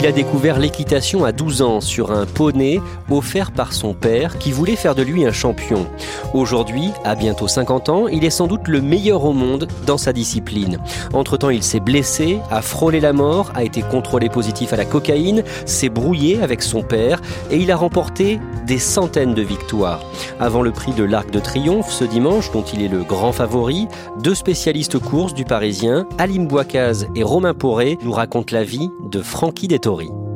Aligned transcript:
Il 0.00 0.06
a 0.06 0.12
découvert 0.12 0.58
l'équitation 0.58 1.26
à 1.26 1.32
12 1.32 1.60
ans 1.60 1.82
sur 1.82 2.10
un 2.10 2.24
poney 2.24 2.80
offert 3.10 3.50
par 3.50 3.74
son 3.74 3.92
père 3.92 4.38
qui 4.38 4.50
voulait 4.50 4.74
faire 4.74 4.94
de 4.94 5.02
lui 5.02 5.26
un 5.26 5.32
champion. 5.32 5.86
Aujourd'hui, 6.32 6.88
à 7.04 7.14
bientôt 7.14 7.48
50 7.48 7.90
ans, 7.90 8.08
il 8.08 8.24
est 8.24 8.30
sans 8.30 8.46
doute 8.46 8.66
le 8.66 8.80
meilleur 8.80 9.22
au 9.26 9.34
monde 9.34 9.68
dans 9.84 9.98
sa 9.98 10.14
discipline. 10.14 10.78
Entre-temps, 11.12 11.50
il 11.50 11.62
s'est 11.62 11.80
blessé, 11.80 12.38
a 12.50 12.62
frôlé 12.62 12.98
la 12.98 13.12
mort, 13.12 13.52
a 13.54 13.62
été 13.62 13.82
contrôlé 13.82 14.30
positif 14.30 14.72
à 14.72 14.76
la 14.76 14.86
cocaïne, 14.86 15.44
s'est 15.66 15.90
brouillé 15.90 16.40
avec 16.40 16.62
son 16.62 16.82
père 16.82 17.20
et 17.50 17.58
il 17.58 17.70
a 17.70 17.76
remporté 17.76 18.40
des 18.66 18.78
centaines 18.78 19.34
de 19.34 19.42
victoires. 19.42 20.00
Avant 20.38 20.62
le 20.62 20.70
prix 20.70 20.92
de 20.94 21.04
l'Arc 21.04 21.30
de 21.30 21.40
Triomphe 21.40 21.92
ce 21.92 22.04
dimanche, 22.04 22.50
dont 22.52 22.62
il 22.62 22.82
est 22.82 22.88
le 22.88 23.02
grand 23.02 23.32
favori, 23.32 23.86
deux 24.22 24.34
spécialistes 24.34 24.98
courses 24.98 25.34
du 25.34 25.44
Parisien, 25.44 26.06
Alim 26.16 26.46
Bouakaz 26.46 27.06
et 27.14 27.22
Romain 27.22 27.52
Poré, 27.52 27.98
nous 28.02 28.12
racontent 28.12 28.56
la 28.56 28.64
vie 28.64 28.88
de 29.02 29.20
Frankie 29.20 29.68
Dettori. 29.90 30.29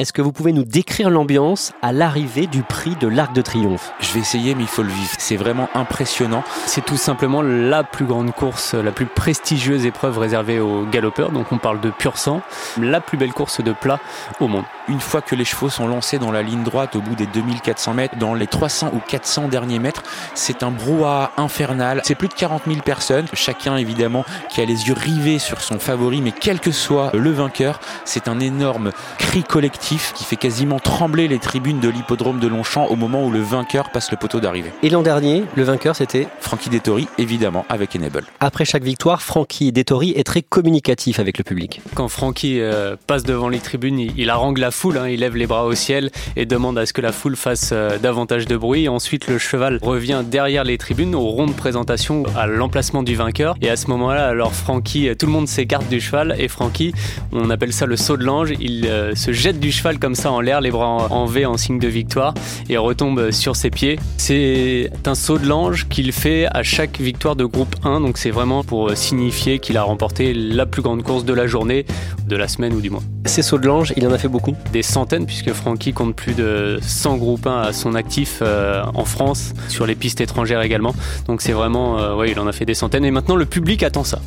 Est-ce 0.00 0.12
que 0.12 0.22
vous 0.22 0.30
pouvez 0.30 0.52
nous 0.52 0.62
décrire 0.62 1.10
l'ambiance 1.10 1.72
à 1.82 1.92
l'arrivée 1.92 2.46
du 2.46 2.62
prix 2.62 2.94
de 3.00 3.08
l'Arc 3.08 3.32
de 3.32 3.42
Triomphe 3.42 3.92
Je 3.98 4.12
vais 4.12 4.20
essayer, 4.20 4.54
mais 4.54 4.62
il 4.62 4.68
faut 4.68 4.84
le 4.84 4.92
vivre. 4.92 5.10
C'est 5.18 5.34
vraiment 5.34 5.68
impressionnant. 5.74 6.44
C'est 6.66 6.84
tout 6.84 6.96
simplement 6.96 7.42
la 7.42 7.82
plus 7.82 8.04
grande 8.04 8.30
course, 8.32 8.74
la 8.74 8.92
plus 8.92 9.06
prestigieuse 9.06 9.86
épreuve 9.86 10.18
réservée 10.18 10.60
aux 10.60 10.84
galopeurs. 10.84 11.32
Donc 11.32 11.50
on 11.50 11.58
parle 11.58 11.80
de 11.80 11.90
pur 11.90 12.16
sang, 12.16 12.42
la 12.80 13.00
plus 13.00 13.18
belle 13.18 13.32
course 13.32 13.60
de 13.60 13.72
plat 13.72 13.98
au 14.38 14.46
monde. 14.46 14.62
Une 14.86 15.00
fois 15.00 15.20
que 15.20 15.34
les 15.34 15.44
chevaux 15.44 15.68
sont 15.68 15.88
lancés 15.88 16.20
dans 16.20 16.30
la 16.30 16.44
ligne 16.44 16.62
droite 16.62 16.94
au 16.94 17.00
bout 17.00 17.16
des 17.16 17.26
2400 17.26 17.94
mètres, 17.94 18.16
dans 18.18 18.34
les 18.34 18.46
300 18.46 18.92
ou 18.94 19.00
400 19.00 19.48
derniers 19.48 19.80
mètres, 19.80 20.04
c'est 20.34 20.62
un 20.62 20.70
brouhaha 20.70 21.32
infernal. 21.36 22.02
C'est 22.04 22.14
plus 22.14 22.28
de 22.28 22.34
40 22.34 22.62
000 22.68 22.82
personnes, 22.82 23.26
chacun 23.32 23.76
évidemment 23.76 24.24
qui 24.48 24.60
a 24.60 24.64
les 24.64 24.86
yeux 24.86 24.94
rivés 24.94 25.40
sur 25.40 25.60
son 25.60 25.80
favori, 25.80 26.22
mais 26.22 26.30
quel 26.30 26.60
que 26.60 26.70
soit 26.70 27.10
le 27.14 27.32
vainqueur, 27.32 27.80
c'est 28.04 28.28
un 28.28 28.38
énorme 28.38 28.92
cri 29.18 29.42
collectif 29.42 29.87
qui 29.96 30.24
fait 30.24 30.36
quasiment 30.36 30.78
trembler 30.78 31.28
les 31.28 31.38
tribunes 31.38 31.80
de 31.80 31.88
l'hippodrome 31.88 32.40
de 32.40 32.46
Longchamp 32.46 32.86
au 32.88 32.96
moment 32.96 33.24
où 33.24 33.30
le 33.30 33.40
vainqueur 33.40 33.90
passe 33.90 34.10
le 34.10 34.18
poteau 34.18 34.38
d'arrivée. 34.38 34.70
Et 34.82 34.90
l'an 34.90 35.02
dernier, 35.02 35.44
le 35.56 35.62
vainqueur 35.62 35.96
c'était 35.96 36.28
Frankie 36.40 36.68
Dettori, 36.68 37.08
évidemment, 37.16 37.64
avec 37.70 37.96
Enable. 37.96 38.24
Après 38.40 38.66
chaque 38.66 38.82
victoire, 38.82 39.22
Frankie 39.22 39.72
Dettori 39.72 40.12
est 40.14 40.24
très 40.24 40.42
communicatif 40.42 41.20
avec 41.20 41.38
le 41.38 41.44
public. 41.44 41.80
Quand 41.94 42.08
Frankie 42.08 42.60
euh, 42.60 42.96
passe 43.06 43.22
devant 43.22 43.48
les 43.48 43.60
tribunes, 43.60 43.98
il, 43.98 44.28
harangue 44.28 44.58
la 44.58 44.70
foule, 44.70 44.98
hein, 44.98 45.08
il 45.08 45.20
lève 45.20 45.36
les 45.36 45.46
bras 45.46 45.64
au 45.64 45.74
ciel 45.74 46.10
et 46.36 46.44
demande 46.44 46.76
à 46.78 46.84
ce 46.84 46.92
que 46.92 47.00
la 47.00 47.12
foule 47.12 47.36
fasse 47.36 47.70
euh, 47.72 47.98
davantage 47.98 48.46
de 48.46 48.56
bruit. 48.58 48.88
Ensuite, 48.88 49.26
le 49.26 49.38
cheval 49.38 49.78
revient 49.80 50.22
derrière 50.24 50.64
les 50.64 50.76
tribunes 50.76 51.14
au 51.14 51.28
rond 51.28 51.46
de 51.46 51.52
présentation 51.52 52.24
à 52.36 52.46
l'emplacement 52.46 53.02
du 53.02 53.14
vainqueur. 53.14 53.56
Et 53.62 53.70
à 53.70 53.76
ce 53.76 53.86
moment-là, 53.86 54.26
alors 54.26 54.52
Frankie, 54.52 55.08
tout 55.18 55.26
le 55.26 55.32
monde 55.32 55.48
s'écarte 55.48 55.88
du 55.88 56.00
cheval 56.00 56.36
et 56.38 56.48
Frankie, 56.48 56.92
on 57.32 57.48
appelle 57.48 57.72
ça 57.72 57.86
le 57.86 57.96
saut 57.96 58.18
de 58.18 58.24
l'ange, 58.24 58.52
il 58.60 58.86
euh, 58.86 59.14
se 59.14 59.32
jette 59.32 59.58
du 59.58 59.72
cheval 59.72 59.77
comme 60.00 60.14
ça 60.14 60.32
en 60.32 60.40
l'air, 60.40 60.60
les 60.60 60.70
bras 60.70 61.06
en 61.10 61.26
V 61.26 61.46
en 61.46 61.56
signe 61.56 61.78
de 61.78 61.88
victoire, 61.88 62.34
et 62.68 62.76
retombe 62.76 63.30
sur 63.30 63.56
ses 63.56 63.70
pieds. 63.70 63.98
C'est 64.16 64.90
un 65.06 65.14
saut 65.14 65.38
de 65.38 65.46
l'ange 65.46 65.88
qu'il 65.88 66.12
fait 66.12 66.46
à 66.46 66.62
chaque 66.62 67.00
victoire 67.00 67.36
de 67.36 67.44
groupe 67.44 67.76
1, 67.84 68.00
donc 68.00 68.18
c'est 68.18 68.30
vraiment 68.30 68.64
pour 68.64 68.90
signifier 68.96 69.60
qu'il 69.60 69.76
a 69.76 69.82
remporté 69.82 70.34
la 70.34 70.66
plus 70.66 70.82
grande 70.82 71.02
course 71.02 71.24
de 71.24 71.32
la 71.32 71.46
journée, 71.46 71.86
de 72.26 72.36
la 72.36 72.48
semaine 72.48 72.74
ou 72.74 72.80
du 72.80 72.90
mois. 72.90 73.02
Ces 73.24 73.42
sauts 73.42 73.58
de 73.58 73.66
l'ange, 73.66 73.92
il 73.96 74.06
en 74.06 74.12
a 74.12 74.18
fait 74.18 74.28
beaucoup 74.28 74.54
Des 74.72 74.82
centaines, 74.82 75.26
puisque 75.26 75.52
Francky 75.52 75.92
compte 75.92 76.16
plus 76.16 76.34
de 76.34 76.78
100 76.82 77.16
groupes 77.16 77.46
1 77.46 77.60
à 77.60 77.72
son 77.72 77.94
actif 77.94 78.40
euh, 78.42 78.82
en 78.94 79.04
France, 79.04 79.52
sur 79.68 79.86
les 79.86 79.94
pistes 79.94 80.20
étrangères 80.20 80.62
également. 80.62 80.94
Donc 81.26 81.40
c'est 81.40 81.52
vraiment, 81.52 81.98
euh, 81.98 82.16
ouais, 82.16 82.30
il 82.30 82.40
en 82.40 82.46
a 82.46 82.52
fait 82.52 82.66
des 82.66 82.74
centaines, 82.74 83.04
et 83.04 83.10
maintenant 83.10 83.36
le 83.36 83.46
public 83.46 83.82
attend 83.84 84.04
ça. 84.04 84.20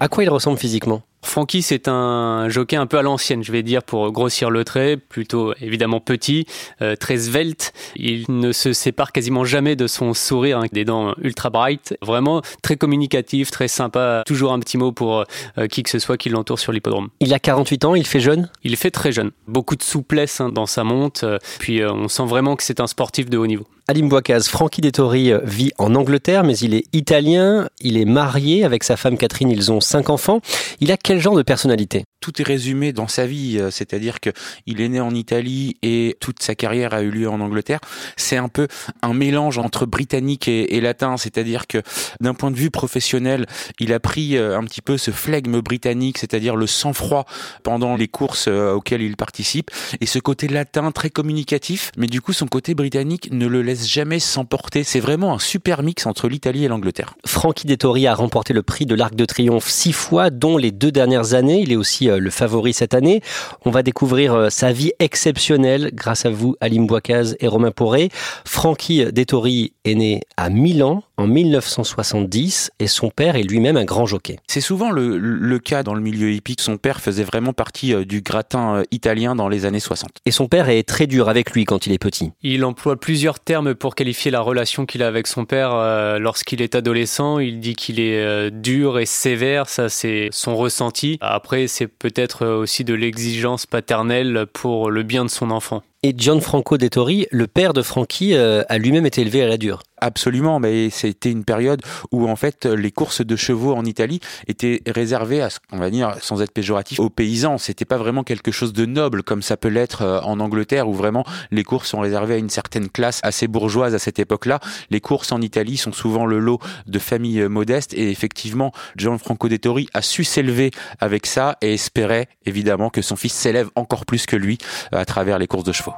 À 0.00 0.08
quoi 0.08 0.24
il 0.24 0.28
ressemble 0.28 0.58
physiquement? 0.58 1.02
Francky, 1.26 1.62
c'est 1.62 1.88
un 1.88 2.48
jockey 2.48 2.76
un 2.76 2.86
peu 2.86 2.98
à 2.98 3.02
l'ancienne, 3.02 3.42
je 3.42 3.50
vais 3.50 3.62
dire, 3.62 3.82
pour 3.82 4.12
grossir 4.12 4.50
le 4.50 4.64
trait, 4.64 4.96
plutôt 4.96 5.54
évidemment 5.60 6.00
petit, 6.00 6.46
euh, 6.82 6.96
très 6.96 7.16
svelte. 7.16 7.72
Il 7.96 8.24
ne 8.28 8.52
se 8.52 8.72
sépare 8.72 9.12
quasiment 9.12 9.44
jamais 9.44 9.76
de 9.76 9.86
son 9.86 10.14
sourire, 10.14 10.58
avec 10.58 10.72
des 10.72 10.84
dents 10.84 11.14
ultra 11.20 11.50
bright. 11.50 11.96
Vraiment 12.02 12.42
très 12.62 12.76
communicatif, 12.76 13.50
très 13.50 13.68
sympa. 13.68 14.22
Toujours 14.26 14.52
un 14.52 14.60
petit 14.60 14.78
mot 14.78 14.92
pour 14.92 15.24
euh, 15.58 15.66
qui 15.66 15.82
que 15.82 15.90
ce 15.90 15.98
soit 15.98 16.16
qui 16.16 16.28
l'entoure 16.28 16.58
sur 16.58 16.72
l'hippodrome. 16.72 17.08
Il 17.20 17.32
a 17.34 17.38
48 17.38 17.84
ans, 17.84 17.94
il 17.94 18.06
fait 18.06 18.20
jeune? 18.20 18.50
Il 18.62 18.76
fait 18.76 18.90
très 18.90 19.12
jeune. 19.12 19.30
Beaucoup 19.48 19.76
de 19.76 19.82
souplesse 19.82 20.40
hein, 20.40 20.50
dans 20.50 20.66
sa 20.66 20.84
monte. 20.84 21.24
Euh, 21.24 21.38
puis 21.58 21.84
on 21.84 22.08
sent 22.08 22.26
vraiment 22.26 22.56
que 22.56 22.62
c'est 22.62 22.80
un 22.80 22.86
sportif 22.86 23.28
de 23.28 23.38
haut 23.38 23.46
niveau. 23.46 23.66
Alim 23.86 24.08
Bouakaz, 24.08 24.48
Francky 24.48 24.80
Dettori 24.80 25.32
vit 25.42 25.72
en 25.76 25.94
Angleterre, 25.94 26.42
mais 26.42 26.56
il 26.56 26.72
est 26.72 26.84
italien. 26.94 27.68
Il 27.82 27.98
est 27.98 28.06
marié 28.06 28.64
avec 28.64 28.82
sa 28.82 28.96
femme 28.96 29.18
Catherine. 29.18 29.50
Ils 29.50 29.70
ont 29.72 29.80
cinq 29.80 30.08
enfants. 30.08 30.40
Il 30.80 30.90
a 30.90 30.96
quel 30.96 31.13
genre 31.20 31.36
de 31.36 31.42
personnalité? 31.42 32.04
Tout 32.24 32.40
est 32.40 32.46
résumé 32.46 32.94
dans 32.94 33.06
sa 33.06 33.26
vie, 33.26 33.58
euh, 33.58 33.70
c'est-à-dire 33.70 34.18
que 34.18 34.30
il 34.64 34.80
est 34.80 34.88
né 34.88 34.98
en 34.98 35.14
Italie 35.14 35.76
et 35.82 36.16
toute 36.20 36.42
sa 36.42 36.54
carrière 36.54 36.94
a 36.94 37.02
eu 37.02 37.10
lieu 37.10 37.28
en 37.28 37.38
Angleterre. 37.38 37.80
C'est 38.16 38.38
un 38.38 38.48
peu 38.48 38.66
un 39.02 39.12
mélange 39.12 39.58
entre 39.58 39.84
britannique 39.84 40.48
et, 40.48 40.80
latin, 40.80 41.18
c'est-à-dire 41.18 41.66
que 41.66 41.82
d'un 42.20 42.32
point 42.32 42.50
de 42.50 42.56
vue 42.56 42.70
professionnel, 42.70 43.44
il 43.78 43.92
a 43.92 44.00
pris 44.00 44.38
euh, 44.38 44.58
un 44.58 44.64
petit 44.64 44.80
peu 44.80 44.96
ce 44.96 45.10
flegme 45.10 45.60
britannique, 45.60 46.16
c'est-à-dire 46.16 46.56
le 46.56 46.66
sang-froid 46.66 47.26
pendant 47.62 47.94
les 47.94 48.08
courses 48.08 48.46
euh, 48.48 48.72
auxquelles 48.72 49.02
il 49.02 49.18
participe, 49.18 49.70
et 50.00 50.06
ce 50.06 50.18
côté 50.18 50.48
latin 50.48 50.92
très 50.92 51.10
communicatif, 51.10 51.92
mais 51.98 52.06
du 52.06 52.22
coup 52.22 52.32
son 52.32 52.46
côté 52.46 52.74
britannique 52.74 53.28
ne 53.32 53.46
le 53.46 53.60
laisse 53.60 53.86
jamais 53.86 54.18
s'emporter. 54.18 54.82
C'est 54.82 54.98
vraiment 54.98 55.34
un 55.34 55.38
super 55.38 55.82
mix 55.82 56.06
entre 56.06 56.28
l'Italie 56.28 56.64
et 56.64 56.68
l'Angleterre. 56.68 57.16
Frankie 57.26 57.66
Dettori 57.66 58.06
a 58.06 58.14
remporté 58.14 58.54
le 58.54 58.62
prix 58.62 58.86
de 58.86 58.94
l'Arc 58.94 59.14
de 59.14 59.26
Triomphe 59.26 59.68
six 59.68 59.92
fois, 59.92 60.30
dont 60.30 60.56
les 60.56 60.70
deux 60.70 60.90
dernières 60.90 61.34
années. 61.34 61.60
Il 61.60 61.70
est 61.70 61.76
aussi 61.76 62.08
le 62.18 62.30
favori 62.30 62.72
cette 62.72 62.94
année. 62.94 63.20
On 63.64 63.70
va 63.70 63.82
découvrir 63.82 64.34
euh, 64.34 64.50
sa 64.50 64.72
vie 64.72 64.92
exceptionnelle 64.98 65.90
grâce 65.92 66.26
à 66.26 66.30
vous, 66.30 66.56
Alim 66.60 66.86
Bouakaz 66.86 67.36
et 67.40 67.48
Romain 67.48 67.70
Poré. 67.70 68.10
Francky 68.44 69.04
Dettori 69.12 69.72
est 69.84 69.94
né 69.94 70.20
à 70.36 70.50
Milan 70.50 71.02
en 71.16 71.26
1970 71.26 72.72
et 72.78 72.86
son 72.86 73.10
père 73.10 73.36
est 73.36 73.42
lui-même 73.42 73.76
un 73.76 73.84
grand 73.84 74.06
jockey. 74.06 74.38
C'est 74.46 74.60
souvent 74.60 74.90
le, 74.90 75.18
le, 75.18 75.58
cas 75.58 75.82
dans 75.82 75.94
le 75.94 76.00
milieu 76.00 76.32
hippique. 76.32 76.60
Son 76.60 76.76
père 76.76 77.00
faisait 77.00 77.24
vraiment 77.24 77.52
partie 77.52 77.94
euh, 77.94 78.04
du 78.04 78.20
gratin 78.20 78.82
italien 78.90 79.34
dans 79.34 79.48
les 79.48 79.64
années 79.64 79.80
60. 79.80 80.10
Et 80.26 80.30
son 80.30 80.48
père 80.48 80.68
est 80.68 80.82
très 80.82 81.06
dur 81.06 81.28
avec 81.28 81.52
lui 81.52 81.64
quand 81.64 81.86
il 81.86 81.92
est 81.92 81.98
petit. 81.98 82.32
Il 82.42 82.64
emploie 82.64 82.96
plusieurs 82.96 83.40
termes 83.40 83.74
pour 83.74 83.94
qualifier 83.94 84.30
la 84.30 84.40
relation 84.40 84.86
qu'il 84.86 85.02
a 85.02 85.06
avec 85.06 85.26
son 85.26 85.44
père 85.44 86.18
lorsqu'il 86.18 86.62
est 86.62 86.74
adolescent. 86.74 87.38
Il 87.38 87.60
dit 87.60 87.74
qu'il 87.74 88.00
est 88.00 88.50
dur 88.50 88.98
et 88.98 89.06
sévère. 89.06 89.68
Ça, 89.68 89.88
c'est 89.88 90.28
son 90.32 90.56
ressenti 90.56 91.18
après, 91.20 91.66
c'est 91.66 91.86
peut-être 92.04 92.46
aussi 92.46 92.84
de 92.84 92.92
l'exigence 92.92 93.64
paternelle 93.64 94.44
pour 94.52 94.90
le 94.90 95.02
bien 95.02 95.24
de 95.24 95.30
son 95.30 95.50
enfant. 95.50 95.82
Et 96.02 96.12
Gianfranco 96.14 96.76
Dettori, 96.76 97.26
le 97.30 97.46
père 97.46 97.72
de 97.72 97.80
Frankie, 97.80 98.34
euh, 98.34 98.62
a 98.68 98.76
lui-même 98.76 99.06
été 99.06 99.22
élevé 99.22 99.42
à 99.42 99.48
la 99.48 99.56
dure. 99.56 99.82
Absolument, 100.04 100.60
mais 100.60 100.90
c'était 100.90 101.30
une 101.30 101.44
période 101.44 101.80
où 102.12 102.28
en 102.28 102.36
fait 102.36 102.66
les 102.66 102.90
courses 102.90 103.24
de 103.24 103.36
chevaux 103.36 103.72
en 103.74 103.86
Italie 103.86 104.20
étaient 104.46 104.82
réservées 104.86 105.40
à, 105.40 105.48
on 105.72 105.78
va 105.78 105.88
dire, 105.88 106.14
sans 106.20 106.42
être 106.42 106.52
péjoratif, 106.52 107.00
aux 107.00 107.08
paysans. 107.08 107.56
C'était 107.56 107.86
pas 107.86 107.96
vraiment 107.96 108.22
quelque 108.22 108.50
chose 108.50 108.74
de 108.74 108.84
noble 108.84 109.22
comme 109.22 109.40
ça 109.40 109.56
peut 109.56 109.68
l'être 109.68 110.02
euh, 110.02 110.20
en 110.20 110.40
Angleterre 110.40 110.90
où 110.90 110.92
vraiment 110.92 111.24
les 111.50 111.64
courses 111.64 111.88
sont 111.88 112.00
réservées 112.00 112.34
à 112.34 112.36
une 112.36 112.50
certaine 112.50 112.90
classe 112.90 113.20
assez 113.22 113.48
bourgeoise 113.48 113.94
à 113.94 113.98
cette 113.98 114.18
époque-là. 114.18 114.60
Les 114.90 115.00
courses 115.00 115.32
en 115.32 115.40
Italie 115.40 115.78
sont 115.78 115.92
souvent 115.92 116.26
le 116.26 116.38
lot 116.38 116.58
de 116.86 116.98
familles 116.98 117.40
euh, 117.40 117.48
modestes 117.48 117.94
et 117.94 118.10
effectivement, 118.10 118.72
Gianfranco 118.96 119.48
Dettori 119.48 119.88
a 119.94 120.02
su 120.02 120.22
s'élever 120.22 120.70
avec 121.00 121.24
ça 121.24 121.56
et 121.62 121.72
espérait 121.72 122.28
évidemment 122.44 122.90
que 122.90 123.00
son 123.00 123.16
fils 123.16 123.32
s'élève 123.32 123.70
encore 123.74 124.04
plus 124.04 124.26
que 124.26 124.36
lui 124.36 124.58
euh, 124.92 124.98
à 124.98 125.06
travers 125.06 125.38
les 125.38 125.46
courses 125.46 125.64
de 125.64 125.72
chevaux. 125.72 125.94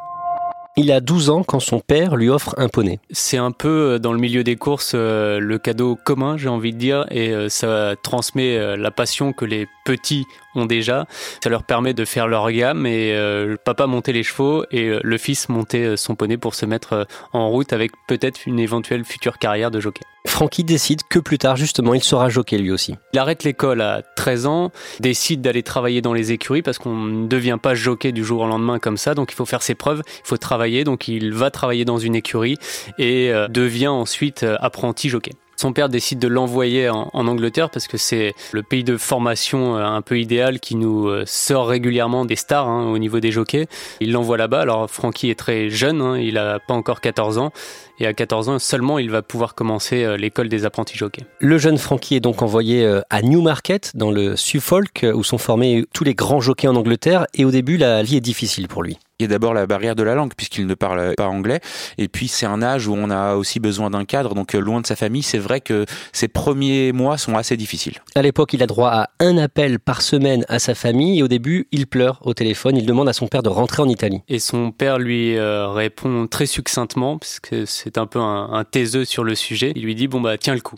Il 0.78 0.92
a 0.92 1.00
12 1.00 1.30
ans 1.30 1.42
quand 1.42 1.58
son 1.58 1.80
père 1.80 2.16
lui 2.16 2.28
offre 2.28 2.54
un 2.58 2.68
poney. 2.68 3.00
C'est 3.10 3.38
un 3.38 3.50
peu 3.50 3.94
euh, 3.94 3.98
dans 3.98 4.12
le 4.12 4.18
milieu 4.18 4.44
des 4.44 4.56
courses 4.56 4.92
euh, 4.94 5.38
le 5.40 5.56
cadeau 5.56 5.96
commun, 5.96 6.36
j'ai 6.36 6.50
envie 6.50 6.74
de 6.74 6.78
dire, 6.78 7.06
et 7.10 7.30
euh, 7.30 7.48
ça 7.48 7.94
transmet 8.02 8.76
la 8.76 8.90
passion 8.90 9.32
que 9.32 9.46
les 9.46 9.66
petits 9.86 10.26
ont 10.54 10.66
déjà. 10.66 11.06
Ça 11.42 11.48
leur 11.48 11.64
permet 11.64 11.94
de 11.94 12.04
faire 12.04 12.28
leur 12.28 12.50
gamme 12.50 12.86
et 12.86 13.12
le 13.12 13.56
papa 13.62 13.86
monter 13.86 14.12
les 14.12 14.22
chevaux 14.22 14.64
et 14.70 14.98
le 15.02 15.18
fils 15.18 15.48
monter 15.48 15.96
son 15.96 16.14
poney 16.14 16.36
pour 16.36 16.54
se 16.54 16.66
mettre 16.66 17.06
en 17.32 17.48
route 17.48 17.72
avec 17.72 17.92
peut-être 18.08 18.46
une 18.46 18.58
éventuelle 18.58 19.04
future 19.04 19.38
carrière 19.38 19.70
de 19.70 19.80
jockey. 19.80 20.02
Francky 20.26 20.64
décide 20.64 21.02
que 21.08 21.18
plus 21.18 21.38
tard, 21.38 21.56
justement, 21.56 21.94
il 21.94 22.02
sera 22.02 22.28
jockey 22.28 22.58
lui 22.58 22.70
aussi. 22.70 22.94
Il 23.12 23.18
arrête 23.18 23.44
l'école 23.44 23.80
à 23.80 24.02
13 24.16 24.46
ans, 24.46 24.70
décide 25.00 25.40
d'aller 25.40 25.62
travailler 25.62 26.02
dans 26.02 26.12
les 26.12 26.32
écuries 26.32 26.62
parce 26.62 26.78
qu'on 26.78 26.94
ne 26.94 27.26
devient 27.26 27.58
pas 27.62 27.74
jockey 27.74 28.12
du 28.12 28.24
jour 28.24 28.42
au 28.42 28.46
lendemain 28.46 28.78
comme 28.78 28.96
ça, 28.96 29.14
donc 29.14 29.32
il 29.32 29.34
faut 29.34 29.46
faire 29.46 29.62
ses 29.62 29.74
preuves, 29.74 30.02
il 30.06 30.28
faut 30.28 30.36
travailler, 30.36 30.84
donc 30.84 31.08
il 31.08 31.32
va 31.32 31.50
travailler 31.50 31.84
dans 31.84 31.98
une 31.98 32.14
écurie 32.14 32.56
et 32.98 33.32
euh, 33.32 33.48
devient 33.48 33.88
ensuite 33.88 34.42
euh, 34.42 34.56
apprenti 34.60 35.08
jockey. 35.08 35.32
Son 35.56 35.72
père 35.72 35.88
décide 35.88 36.18
de 36.18 36.28
l'envoyer 36.28 36.90
en, 36.90 37.08
Angleterre 37.12 37.70
parce 37.70 37.88
que 37.88 37.96
c'est 37.96 38.34
le 38.52 38.62
pays 38.62 38.84
de 38.84 38.98
formation 38.98 39.76
euh, 39.76 39.84
un 39.84 40.02
peu 40.02 40.20
idéal 40.20 40.60
qui 40.60 40.76
nous 40.76 41.08
euh, 41.08 41.24
sort 41.26 41.66
régulièrement 41.66 42.26
des 42.26 42.36
stars 42.36 42.68
hein, 42.68 42.86
au 42.90 42.98
niveau 42.98 43.20
des 43.20 43.32
jockeys. 43.32 43.66
Il 44.00 44.12
l'envoie 44.12 44.36
là-bas. 44.36 44.60
Alors 44.60 44.90
Frankie 44.90 45.30
est 45.30 45.38
très 45.38 45.70
jeune, 45.70 46.02
hein, 46.02 46.18
il 46.18 46.36
a 46.36 46.58
pas 46.58 46.74
encore 46.74 47.00
14 47.00 47.38
ans. 47.38 47.52
Et 47.98 48.06
à 48.06 48.12
14 48.12 48.50
ans 48.50 48.58
seulement, 48.58 48.98
il 48.98 49.10
va 49.10 49.22
pouvoir 49.22 49.54
commencer 49.54 50.04
euh, 50.04 50.18
l'école 50.18 50.50
des 50.50 50.66
apprentis 50.66 50.98
jockeys. 50.98 51.24
Le 51.38 51.56
jeune 51.56 51.78
Frankie 51.78 52.16
est 52.16 52.20
donc 52.20 52.42
envoyé 52.42 52.86
à 53.08 53.22
Newmarket, 53.22 53.92
dans 53.94 54.10
le 54.10 54.36
Suffolk, 54.36 55.06
où 55.14 55.24
sont 55.24 55.38
formés 55.38 55.86
tous 55.94 56.04
les 56.04 56.14
grands 56.14 56.40
jockeys 56.40 56.68
en 56.68 56.76
Angleterre. 56.76 57.26
Et 57.34 57.44
au 57.44 57.50
début, 57.50 57.78
la 57.78 58.02
vie 58.02 58.16
est 58.16 58.20
difficile 58.20 58.68
pour 58.68 58.82
lui. 58.82 58.98
Il 59.18 59.22
y 59.22 59.24
a 59.24 59.28
d'abord 59.28 59.54
la 59.54 59.66
barrière 59.66 59.96
de 59.96 60.02
la 60.02 60.14
langue 60.14 60.32
puisqu'il 60.36 60.66
ne 60.66 60.74
parle 60.74 61.14
pas 61.16 61.28
anglais 61.28 61.60
et 61.96 62.06
puis 62.06 62.28
c'est 62.28 62.44
un 62.44 62.62
âge 62.62 62.86
où 62.86 62.94
on 62.94 63.08
a 63.08 63.36
aussi 63.36 63.60
besoin 63.60 63.88
d'un 63.88 64.04
cadre 64.04 64.34
donc 64.34 64.54
euh, 64.54 64.58
loin 64.58 64.82
de 64.82 64.86
sa 64.86 64.94
famille 64.94 65.22
c'est 65.22 65.38
vrai 65.38 65.62
que 65.62 65.86
ses 66.12 66.28
premiers 66.28 66.92
mois 66.92 67.16
sont 67.16 67.34
assez 67.34 67.56
difficiles. 67.56 67.94
À 68.14 68.20
l'époque 68.20 68.52
il 68.52 68.62
a 68.62 68.66
droit 68.66 68.90
à 68.90 69.08
un 69.20 69.38
appel 69.38 69.78
par 69.78 70.02
semaine 70.02 70.44
à 70.50 70.58
sa 70.58 70.74
famille 70.74 71.18
et 71.18 71.22
au 71.22 71.28
début 71.28 71.66
il 71.72 71.86
pleure 71.86 72.20
au 72.26 72.34
téléphone, 72.34 72.76
il 72.76 72.84
demande 72.84 73.08
à 73.08 73.14
son 73.14 73.26
père 73.26 73.42
de 73.42 73.48
rentrer 73.48 73.82
en 73.82 73.88
Italie. 73.88 74.20
Et 74.28 74.38
son 74.38 74.70
père 74.70 74.98
lui 74.98 75.38
euh, 75.38 75.68
répond 75.68 76.26
très 76.26 76.44
succinctement 76.44 77.16
puisque 77.16 77.66
c'est 77.66 77.96
un 77.96 78.06
peu 78.06 78.18
un, 78.18 78.50
un 78.52 78.64
taiseux 78.64 79.06
sur 79.06 79.24
le 79.24 79.34
sujet, 79.34 79.72
il 79.76 79.84
lui 79.84 79.94
dit 79.94 80.08
bon 80.08 80.20
bah 80.20 80.36
tiens 80.36 80.54
le 80.54 80.60
coup. 80.60 80.76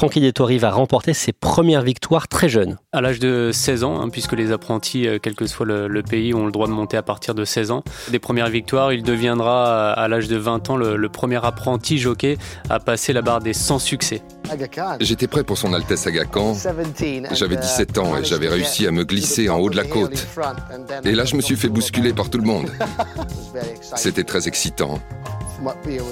Francky 0.00 0.22
Dettori 0.22 0.56
va 0.56 0.70
remporter 0.70 1.12
ses 1.12 1.30
premières 1.30 1.82
victoires 1.82 2.26
très 2.26 2.48
jeune. 2.48 2.78
À 2.90 3.02
l'âge 3.02 3.18
de 3.18 3.50
16 3.52 3.84
ans, 3.84 4.00
hein, 4.00 4.08
puisque 4.08 4.32
les 4.32 4.50
apprentis, 4.50 5.06
euh, 5.06 5.18
quel 5.22 5.34
que 5.34 5.44
soit 5.44 5.66
le, 5.66 6.02
pays, 6.02 6.32
ont 6.32 6.46
le 6.46 6.52
droit 6.52 6.68
de 6.68 6.72
monter 6.72 6.96
à 6.96 7.02
partir 7.02 7.34
de 7.34 7.44
16 7.44 7.70
ans. 7.70 7.84
Des 8.08 8.18
premières 8.18 8.48
victoires, 8.48 8.94
il 8.94 9.02
deviendra 9.02 9.92
à 9.92 10.08
l'âge 10.08 10.26
de 10.26 10.38
20 10.38 10.70
ans 10.70 10.78
le, 10.78 11.08
premier 11.10 11.44
apprenti 11.44 11.98
jockey 11.98 12.38
à 12.70 12.80
passer 12.80 13.12
la 13.12 13.20
barre 13.20 13.40
des 13.40 13.52
100 13.52 13.78
succès. 13.78 14.22
J'étais 15.00 15.26
prêt 15.26 15.44
pour 15.44 15.58
son 15.58 15.74
Altesse 15.74 16.06
Aga 16.06 16.24
Khan. 16.24 16.56
J'avais 17.32 17.56
17 17.56 17.98
ans 17.98 18.16
et 18.16 18.24
j'avais 18.24 18.48
réussi 18.48 18.86
à 18.86 18.92
me 18.92 19.04
glisser 19.04 19.50
en 19.50 19.58
haut 19.58 19.68
de 19.68 19.76
la 19.76 19.84
côte. 19.84 20.26
Et 21.04 21.12
là, 21.12 21.26
je 21.26 21.36
me 21.36 21.42
suis 21.42 21.56
fait 21.56 21.68
bousculer 21.68 22.14
par 22.14 22.30
tout 22.30 22.38
le 22.38 22.46
monde. 22.46 22.70
C'était 23.96 24.24
très 24.24 24.48
excitant. 24.48 24.98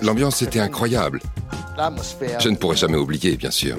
L'ambiance 0.03 0.43
était 0.43 0.61
incroyable. 0.61 1.21
Je 2.41 2.49
ne 2.49 2.57
pourrai 2.57 2.77
jamais 2.77 2.97
oublier, 2.97 3.37
bien 3.37 3.51
sûr. 3.51 3.77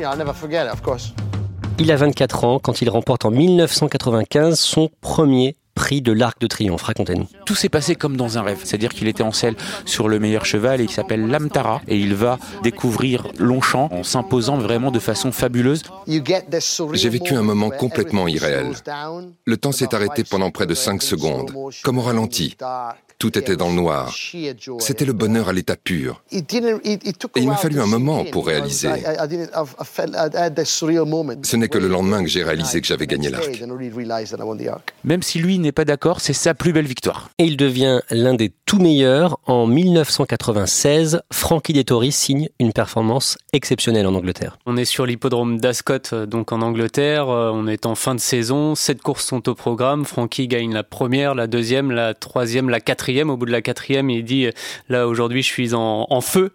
Il 1.78 1.92
a 1.92 1.96
24 1.96 2.44
ans 2.44 2.60
quand 2.60 2.82
il 2.82 2.90
remporte 2.90 3.26
en 3.26 3.32
1995 3.32 4.60
son 4.60 4.90
premier 5.02 5.56
prix 5.76 6.02
de 6.02 6.12
l'Arc 6.12 6.42
de 6.42 6.48
Triomphe. 6.48 6.82
Racontez-nous. 6.82 7.28
Tout 7.46 7.56
s'est 7.56 7.70
passé 7.70 7.96
comme 7.96 8.18
dans 8.18 8.38
un 8.38 8.42
rêve. 8.42 8.60
C'est-à-dire 8.64 8.90
qu'il 8.90 9.08
était 9.08 9.24
en 9.24 9.32
selle 9.32 9.56
sur 9.86 10.10
le 10.10 10.20
meilleur 10.20 10.46
cheval 10.46 10.82
et 10.82 10.84
il 10.84 10.90
s'appelle 10.90 11.26
Lamtara 11.28 11.82
et 11.88 11.98
il 11.98 12.16
va 12.16 12.38
découvrir 12.64 13.28
Longchamp 13.38 13.88
en 13.92 14.04
s'imposant 14.04 14.58
vraiment 14.58 14.92
de 14.92 15.00
façon 15.00 15.32
fabuleuse. 15.32 15.84
J'ai 16.06 17.10
vécu 17.10 17.34
un 17.34 17.44
moment 17.44 17.70
complètement 17.70 18.28
irréel. 18.28 18.74
Le 19.46 19.58
temps 19.58 19.72
s'est 19.72 19.96
arrêté 19.96 20.26
pendant 20.26 20.52
près 20.52 20.66
de 20.66 20.74
5 20.74 21.02
secondes, 21.02 21.54
comme 21.82 21.98
au 21.98 22.02
ralenti. 22.02 22.58
Tout 23.20 23.38
était 23.38 23.58
dans 23.58 23.68
le 23.68 23.76
noir. 23.76 24.16
C'était 24.80 25.04
le 25.04 25.12
bonheur 25.12 25.50
à 25.50 25.54
l'état 25.54 25.76
pur. 25.76 26.24
Et 26.32 26.42
il 27.36 27.48
m'a 27.48 27.58
fallu 27.58 27.82
un 27.82 27.86
moment 27.86 28.24
pour 28.24 28.48
réaliser. 28.48 28.88
Ce 31.44 31.56
n'est 31.58 31.68
que 31.68 31.78
le 31.78 31.90
lendemain 31.90 32.24
que 32.24 32.30
j'ai 32.30 32.46
réalisé 32.46 32.80
que 32.80 32.88
j'avais 32.88 33.08
gagné 33.08 33.30
l'arc. 33.30 33.62
Même 35.04 35.22
si 35.22 35.40
lui 35.40 35.60
n'est 35.60 35.74
pas 35.74 35.84
d'accord, 35.84 36.22
c'est 36.22 36.32
sa 36.32 36.54
plus 36.54 36.72
belle 36.72 36.88
victoire. 36.88 37.30
Et 37.40 37.44
il 37.44 37.58
devient 37.58 38.00
l'un 38.10 38.36
des 38.36 38.54
tout 38.66 38.80
meilleurs. 38.80 39.38
En 39.48 39.68
1996, 39.68 41.20
Frankie 41.34 41.74
Dettori 41.74 42.14
signe 42.14 42.48
une 42.58 42.72
performance 42.72 43.38
exceptionnelle 43.52 44.08
en 44.08 44.16
Angleterre. 44.16 44.58
On 44.66 44.78
est 44.78 44.86
sur 44.86 45.06
l'hippodrome 45.06 45.60
d'Ascot, 45.60 46.26
donc 46.26 46.54
en 46.54 46.62
Angleterre. 46.62 47.28
Euh, 47.28 47.52
on 47.54 47.68
est 47.68 47.86
en 47.86 47.96
fin 47.96 48.16
de 48.16 48.22
saison. 48.22 48.76
Sept 48.76 49.02
courses 49.02 49.26
sont 49.26 49.50
au 49.50 49.56
programme. 49.56 50.06
Frankie 50.06 50.48
gagne 50.48 50.74
la 50.74 50.84
première, 50.84 51.36
la 51.36 51.48
deuxième, 51.48 51.92
la 51.92 52.14
troisième, 52.14 52.70
la 52.70 52.80
quatrième 52.80 53.09
au 53.10 53.38
bout 53.38 53.46
de 53.46 53.52
la 53.52 53.62
quatrième, 53.62 54.10
il 54.10 54.24
dit 54.24 54.48
là 54.88 55.08
aujourd'hui 55.08 55.42
je 55.42 55.48
suis 55.48 55.74
en, 55.74 56.22
feu 56.22 56.52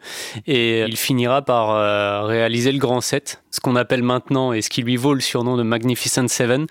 et 0.47 0.81
il 0.83 0.97
finira 0.97 1.43
par 1.43 1.71
euh, 1.71 2.23
réaliser 2.23 2.71
le 2.71 2.79
grand 2.79 3.01
set, 3.01 3.43
ce 3.51 3.61
qu'on 3.61 3.77
appelle 3.77 4.03
maintenant 4.03 4.53
et 4.53 4.63
ce 4.63 4.71
qui 4.71 4.83
lui 4.83 4.97
vaut 4.97 5.15
le 5.15 5.21
surnom 5.21 5.57
de 5.57 5.63
Magnificent 5.63 6.29
Seven. 6.29 6.67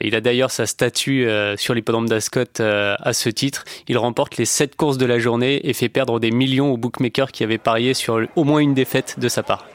Il 0.00 0.14
a 0.14 0.20
d'ailleurs 0.20 0.50
sa 0.50 0.66
statue 0.66 1.26
euh, 1.26 1.56
sur 1.56 1.74
l'hippodrome 1.74 2.08
d'Ascot 2.08 2.44
euh, 2.60 2.94
à 3.00 3.12
ce 3.12 3.28
titre. 3.28 3.64
Il 3.88 3.98
remporte 3.98 4.36
les 4.36 4.44
sept 4.44 4.76
courses 4.76 4.98
de 4.98 5.06
la 5.06 5.18
journée 5.18 5.68
et 5.68 5.72
fait 5.72 5.88
perdre 5.88 6.20
des 6.20 6.30
millions 6.30 6.72
aux 6.72 6.76
bookmakers 6.76 7.32
qui 7.32 7.42
avaient 7.44 7.58
parié 7.58 7.94
sur 7.94 8.20
au 8.36 8.44
moins 8.44 8.60
une 8.60 8.74
défaite 8.74 9.18
de 9.18 9.28
sa 9.28 9.42
part. 9.42 9.66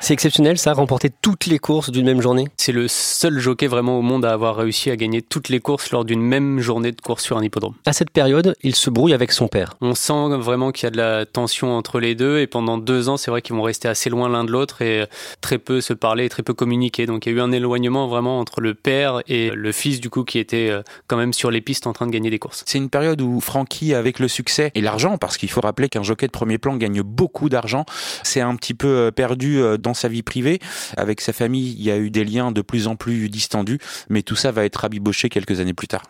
C'est 0.00 0.14
exceptionnel 0.14 0.58
ça, 0.58 0.74
remporter 0.74 1.10
toutes 1.10 1.46
les 1.46 1.58
courses 1.58 1.90
d'une 1.90 2.06
même 2.06 2.22
journée? 2.22 2.46
C'est 2.56 2.72
le 2.72 2.86
seul 2.86 3.40
jockey 3.40 3.66
vraiment 3.66 3.98
au 3.98 4.02
monde 4.02 4.24
à 4.24 4.32
avoir 4.32 4.56
réussi 4.56 4.90
à 4.90 4.96
gagner 4.96 5.22
toutes 5.22 5.48
les 5.48 5.58
courses 5.58 5.90
lors 5.90 6.04
d'une 6.04 6.22
même 6.22 6.60
journée 6.60 6.92
de 6.92 7.00
course 7.00 7.24
sur 7.24 7.36
un 7.36 7.42
hippodrome. 7.42 7.74
À 7.84 7.92
cette 7.92 8.10
période, 8.10 8.54
il 8.62 8.76
se 8.76 8.90
brouille 8.90 9.12
avec 9.12 9.32
son 9.32 9.48
père. 9.48 9.74
On 9.80 9.96
sent 9.96 10.36
vraiment 10.38 10.70
qu'il 10.70 10.84
y 10.84 10.86
a 10.86 10.90
de 10.90 10.96
la 10.96 11.26
tension 11.26 11.76
entre 11.76 11.98
les 11.98 12.14
deux 12.14 12.38
et 12.38 12.46
pendant 12.46 12.78
deux 12.78 13.08
ans, 13.08 13.16
c'est 13.16 13.32
vrai 13.32 13.42
qu'ils 13.42 13.56
vont 13.56 13.62
rester 13.62 13.88
assez 13.88 14.08
loin 14.08 14.28
l'un 14.28 14.44
de 14.44 14.52
l'autre 14.52 14.82
et 14.82 15.04
très 15.40 15.58
peu 15.58 15.80
se 15.80 15.92
parler 15.92 16.26
et 16.26 16.28
très 16.28 16.44
peu 16.44 16.54
communiquer. 16.54 17.06
Donc 17.06 17.26
il 17.26 17.32
y 17.32 17.34
a 17.34 17.38
eu 17.38 17.40
un 17.40 17.50
éloignement 17.50 18.06
vraiment 18.06 18.38
entre 18.38 18.60
le 18.60 18.74
père 18.74 19.20
et 19.26 19.50
le 19.50 19.72
fils 19.72 20.00
du 20.00 20.10
coup 20.10 20.22
qui 20.22 20.38
était 20.38 20.70
euh, 20.70 20.82
quand 21.08 21.16
même 21.16 21.32
sur 21.32 21.50
les 21.50 21.60
pistes 21.60 21.88
en 21.88 21.92
train 21.92 22.06
de 22.06 22.12
gagner 22.12 22.30
des 22.30 22.38
courses. 22.38 22.62
C'est 22.66 22.78
une 22.78 22.88
période 22.88 23.20
où 23.20 23.40
Francky, 23.40 23.94
avec 23.94 24.20
le 24.20 24.28
succès 24.28 24.70
et 24.76 24.80
l'argent, 24.80 25.18
parce 25.18 25.36
qu'il 25.36 25.50
faut 25.50 25.60
rappeler 25.60 25.88
qu'un 25.88 26.04
jockey 26.04 26.28
de 26.28 26.32
premier 26.32 26.58
plan 26.58 26.76
gagne 26.76 27.02
beaucoup 27.02 27.48
d'argent, 27.48 27.84
c'est 28.22 28.40
un 28.40 28.54
petit 28.54 28.74
peu 28.74 28.88
euh, 28.88 29.10
perdu 29.10 29.60
euh, 29.60 29.76
sa 29.94 30.08
vie 30.08 30.22
privée. 30.22 30.58
Avec 30.96 31.20
sa 31.20 31.32
famille, 31.32 31.74
il 31.78 31.82
y 31.82 31.90
a 31.90 31.98
eu 31.98 32.10
des 32.10 32.24
liens 32.24 32.52
de 32.52 32.62
plus 32.62 32.86
en 32.86 32.96
plus 32.96 33.28
distendus, 33.28 33.78
mais 34.08 34.22
tout 34.22 34.36
ça 34.36 34.52
va 34.52 34.64
être 34.64 34.76
rabiboché 34.76 35.28
quelques 35.28 35.60
années 35.60 35.74
plus 35.74 35.88
tard. 35.88 36.02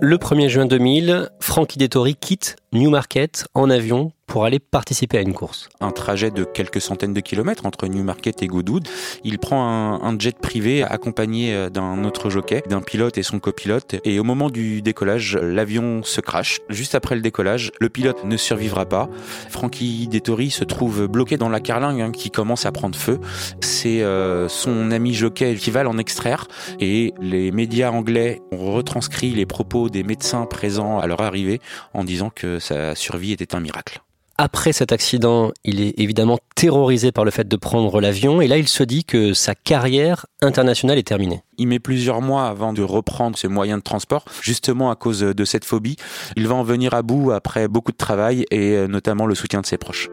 Le 0.00 0.18
1er 0.18 0.48
juin 0.48 0.66
2000, 0.66 1.30
Frankie 1.40 1.78
Dettori 1.78 2.14
quitte 2.14 2.56
Newmarket 2.72 3.46
en 3.54 3.70
avion 3.70 4.12
pour 4.26 4.44
aller 4.44 4.58
participer 4.58 5.18
à 5.18 5.20
une 5.20 5.32
course. 5.32 5.68
Un 5.80 5.90
trajet 5.90 6.30
de 6.30 6.44
quelques 6.44 6.80
centaines 6.80 7.14
de 7.14 7.20
kilomètres 7.20 7.66
entre 7.66 7.86
Newmarket 7.86 8.42
et 8.42 8.46
Goodwood. 8.46 8.88
Il 9.22 9.38
prend 9.38 9.62
un, 10.02 10.18
jet 10.18 10.38
privé 10.38 10.82
accompagné 10.82 11.54
euh, 11.54 11.70
d'un 11.70 12.04
autre 12.04 12.30
jockey, 12.30 12.62
d'un 12.68 12.80
pilote 12.80 13.18
et 13.18 13.22
son 13.22 13.38
copilote. 13.38 13.96
Et 14.04 14.18
au 14.18 14.24
moment 14.24 14.50
du 14.50 14.82
décollage, 14.82 15.36
l'avion 15.36 16.02
se 16.02 16.20
crache. 16.20 16.60
Juste 16.68 16.94
après 16.94 17.14
le 17.14 17.20
décollage, 17.20 17.72
le 17.80 17.88
pilote 17.88 18.24
ne 18.24 18.36
survivra 18.36 18.86
pas. 18.86 19.08
Frankie 19.50 20.08
Dettori 20.08 20.50
se 20.50 20.64
trouve 20.64 21.06
bloqué 21.06 21.36
dans 21.36 21.48
la 21.48 21.60
carlingue 21.60 22.00
hein, 22.00 22.12
qui 22.12 22.30
commence 22.30 22.66
à 22.66 22.72
prendre 22.72 22.98
feu. 22.98 23.20
C'est 23.60 24.02
euh, 24.02 24.48
son 24.48 24.90
ami 24.90 25.14
jockey 25.14 25.54
qui 25.56 25.70
va 25.70 25.82
l'en 25.82 25.98
extraire. 25.98 26.46
Et 26.80 27.12
les 27.20 27.52
médias 27.52 27.90
anglais 27.90 28.40
ont 28.52 28.72
retranscrit 28.72 29.30
les 29.30 29.46
propos 29.46 29.90
des 29.90 30.02
médecins 30.02 30.46
présents 30.46 30.98
à 30.98 31.06
leur 31.06 31.20
arrivée 31.20 31.60
en 31.92 32.04
disant 32.04 32.30
que 32.34 32.58
sa 32.58 32.94
survie 32.94 33.32
était 33.32 33.54
un 33.54 33.60
miracle. 33.60 34.00
Après 34.36 34.72
cet 34.72 34.90
accident, 34.90 35.52
il 35.62 35.80
est 35.80 35.94
évidemment 35.96 36.40
terrorisé 36.56 37.12
par 37.12 37.24
le 37.24 37.30
fait 37.30 37.46
de 37.46 37.56
prendre 37.56 38.00
l'avion 38.00 38.40
et 38.40 38.48
là 38.48 38.58
il 38.58 38.66
se 38.66 38.82
dit 38.82 39.04
que 39.04 39.32
sa 39.32 39.54
carrière 39.54 40.26
internationale 40.42 40.98
est 40.98 41.06
terminée. 41.06 41.42
Il 41.56 41.68
met 41.68 41.78
plusieurs 41.78 42.20
mois 42.20 42.48
avant 42.48 42.72
de 42.72 42.82
reprendre 42.82 43.38
ses 43.38 43.46
moyens 43.46 43.78
de 43.78 43.84
transport, 43.84 44.24
justement 44.42 44.90
à 44.90 44.96
cause 44.96 45.20
de 45.20 45.44
cette 45.44 45.64
phobie. 45.64 45.96
Il 46.34 46.48
va 46.48 46.56
en 46.56 46.64
venir 46.64 46.94
à 46.94 47.02
bout 47.02 47.30
après 47.30 47.68
beaucoup 47.68 47.92
de 47.92 47.96
travail 47.96 48.44
et 48.50 48.72
euh, 48.72 48.88
notamment 48.88 49.26
le 49.26 49.36
soutien 49.36 49.60
de 49.60 49.66
ses 49.66 49.78
proches. 49.78 50.10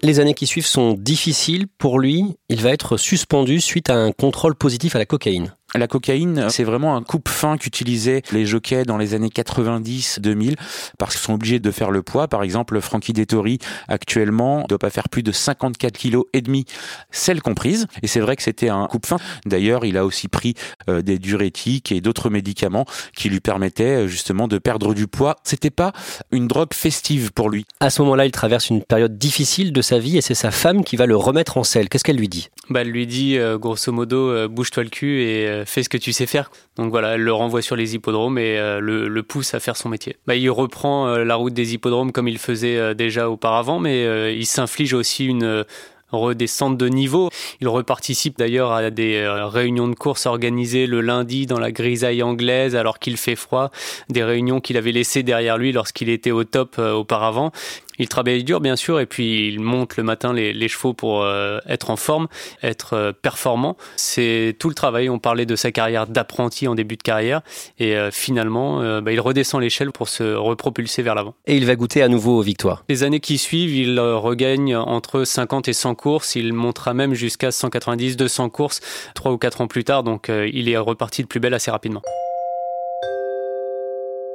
Les 0.00 0.18
années 0.18 0.34
qui 0.34 0.46
suivent 0.46 0.66
sont 0.66 0.94
difficiles 0.94 1.66
pour 1.78 2.00
lui. 2.00 2.34
Il 2.48 2.62
va 2.62 2.70
être 2.70 2.96
suspendu 2.96 3.60
suite 3.60 3.90
à 3.90 3.96
un 3.96 4.12
contrôle 4.12 4.54
positif 4.54 4.96
à 4.96 4.98
la 4.98 5.06
cocaïne. 5.06 5.54
La 5.74 5.86
cocaïne, 5.86 6.48
c'est 6.50 6.64
vraiment 6.64 6.96
un 6.96 7.02
coupe-fin 7.02 7.56
qu'utilisaient 7.56 8.20
les 8.30 8.44
jockeys 8.44 8.84
dans 8.84 8.98
les 8.98 9.14
années 9.14 9.30
90-2000 9.30 10.56
parce 10.98 11.14
qu'ils 11.14 11.24
sont 11.24 11.32
obligés 11.32 11.60
de 11.60 11.70
faire 11.70 11.90
le 11.90 12.02
poids. 12.02 12.28
Par 12.28 12.42
exemple, 12.42 12.78
Frankie 12.82 13.14
Dettori, 13.14 13.58
actuellement, 13.88 14.66
doit 14.68 14.78
pas 14.78 14.90
faire 14.90 15.08
plus 15.08 15.22
de 15.22 15.32
54 15.32 15.96
kilos 15.96 16.24
et 16.34 16.42
demi, 16.42 16.66
celle 17.10 17.40
comprise. 17.40 17.86
Et 18.02 18.06
c'est 18.06 18.20
vrai 18.20 18.36
que 18.36 18.42
c'était 18.42 18.68
un 18.68 18.86
coupe-fin. 18.86 19.16
D'ailleurs, 19.46 19.86
il 19.86 19.96
a 19.96 20.04
aussi 20.04 20.28
pris 20.28 20.54
euh, 20.90 21.00
des 21.00 21.18
diurétiques 21.18 21.90
et 21.90 22.02
d'autres 22.02 22.28
médicaments 22.28 22.84
qui 23.16 23.30
lui 23.30 23.40
permettaient 23.40 24.04
euh, 24.04 24.08
justement 24.08 24.48
de 24.48 24.58
perdre 24.58 24.92
du 24.92 25.06
poids. 25.06 25.36
C'était 25.42 25.70
pas 25.70 25.92
une 26.32 26.48
drogue 26.48 26.74
festive 26.74 27.32
pour 27.32 27.48
lui. 27.48 27.64
À 27.80 27.88
ce 27.88 28.02
moment-là, 28.02 28.26
il 28.26 28.30
traverse 28.30 28.68
une 28.68 28.82
période 28.82 29.16
difficile 29.16 29.72
de 29.72 29.80
sa 29.80 29.98
vie 29.98 30.18
et 30.18 30.20
c'est 30.20 30.34
sa 30.34 30.50
femme 30.50 30.84
qui 30.84 30.96
va 30.96 31.06
le 31.06 31.16
remettre 31.16 31.56
en 31.56 31.64
selle. 31.64 31.88
Qu'est-ce 31.88 32.04
qu'elle 32.04 32.16
lui 32.16 32.28
dit? 32.28 32.50
Bah, 32.68 32.82
Elle 32.82 32.90
lui 32.90 33.06
dit, 33.06 33.38
euh, 33.38 33.56
grosso 33.56 33.90
modo, 33.90 34.48
bouge-toi 34.48 34.84
le 34.84 34.90
cul 34.90 35.22
et 35.22 35.61
fais 35.66 35.82
ce 35.82 35.88
que 35.88 35.98
tu 35.98 36.12
sais 36.12 36.26
faire. 36.26 36.50
Donc 36.76 36.90
voilà, 36.90 37.14
elle 37.14 37.22
le 37.22 37.32
renvoie 37.32 37.62
sur 37.62 37.76
les 37.76 37.94
hippodromes 37.94 38.38
et 38.38 38.58
euh, 38.58 38.80
le, 38.80 39.22
pousse 39.22 39.54
à 39.54 39.60
faire 39.60 39.76
son 39.76 39.88
métier. 39.88 40.16
Bah, 40.26 40.34
il 40.34 40.50
reprend 40.50 41.08
euh, 41.08 41.24
la 41.24 41.36
route 41.36 41.54
des 41.54 41.74
hippodromes 41.74 42.12
comme 42.12 42.28
il 42.28 42.38
faisait 42.38 42.76
euh, 42.76 42.94
déjà 42.94 43.30
auparavant, 43.30 43.78
mais 43.78 44.34
il 44.34 44.46
s'inflige 44.46 44.94
aussi 44.94 45.26
une 45.26 45.64
redescente 46.10 46.76
de 46.76 46.88
niveau. 46.88 47.30
Il 47.60 47.68
reparticipe 47.68 48.36
d'ailleurs 48.36 48.72
à 48.72 48.90
des 48.90 49.26
réunions 49.26 49.88
de 49.88 49.94
course 49.94 50.26
organisées 50.26 50.86
le 50.86 51.00
lundi 51.00 51.46
dans 51.46 51.58
la 51.58 51.72
grisaille 51.72 52.22
anglaise 52.22 52.76
alors 52.76 52.98
qu'il 52.98 53.16
fait 53.16 53.36
froid, 53.36 53.70
des 54.10 54.22
réunions 54.22 54.60
qu'il 54.60 54.76
avait 54.76 54.92
laissées 54.92 55.22
derrière 55.22 55.56
lui 55.56 55.72
lorsqu'il 55.72 56.10
était 56.10 56.30
au 56.30 56.44
top 56.44 56.78
auparavant. 56.78 57.52
Il 57.98 58.08
travaille 58.08 58.44
dur, 58.44 58.60
bien 58.60 58.76
sûr, 58.76 59.00
et 59.00 59.06
puis 59.06 59.48
il 59.48 59.60
monte 59.60 59.96
le 59.96 60.02
matin 60.02 60.32
les, 60.32 60.68
chevaux 60.68 60.94
pour 60.94 61.22
euh, 61.22 61.58
être 61.68 61.90
en 61.90 61.96
forme, 61.96 62.28
être 62.62 62.94
euh, 62.94 63.12
performant. 63.12 63.76
C'est 63.96 64.56
tout 64.58 64.68
le 64.68 64.74
travail. 64.74 65.10
On 65.10 65.18
parlait 65.18 65.46
de 65.46 65.56
sa 65.56 65.72
carrière 65.72 66.06
d'apprenti 66.06 66.68
en 66.68 66.74
début 66.74 66.96
de 66.96 67.02
carrière, 67.02 67.42
et 67.78 67.96
euh, 67.96 68.10
finalement, 68.10 69.00
bah, 69.00 69.12
il 69.12 69.20
redescend 69.20 69.60
l'échelle 69.60 69.92
pour 69.92 70.08
se 70.08 70.34
repropulser 70.34 71.02
vers 71.02 71.14
l'avant. 71.14 71.34
Et 71.46 71.56
il 71.56 71.66
va 71.66 71.76
goûter 71.76 72.02
à 72.02 72.08
nouveau 72.08 72.38
aux 72.38 72.42
victoires. 72.42 72.84
Les 72.88 73.02
années 73.02 73.20
qui 73.20 73.38
suivent, 73.38 73.74
il 73.74 73.98
regagne 74.00 74.74
entre 74.76 75.24
50 75.24 75.68
et 75.68 75.72
100 75.72 75.94
courses. 75.94 76.36
Il 76.36 76.52
montera 76.52 76.94
même 76.94 77.14
jusqu'à 77.14 77.50
190, 77.50 78.16
200 78.16 78.48
courses 78.50 78.80
trois 79.14 79.32
ou 79.32 79.38
quatre 79.38 79.60
ans 79.60 79.66
plus 79.66 79.84
tard. 79.84 80.02
Donc, 80.02 80.28
il 80.28 80.68
est 80.68 80.76
reparti 80.76 81.22
de 81.22 81.28
plus 81.28 81.40
belle 81.40 81.54
assez 81.54 81.70
rapidement. 81.70 82.02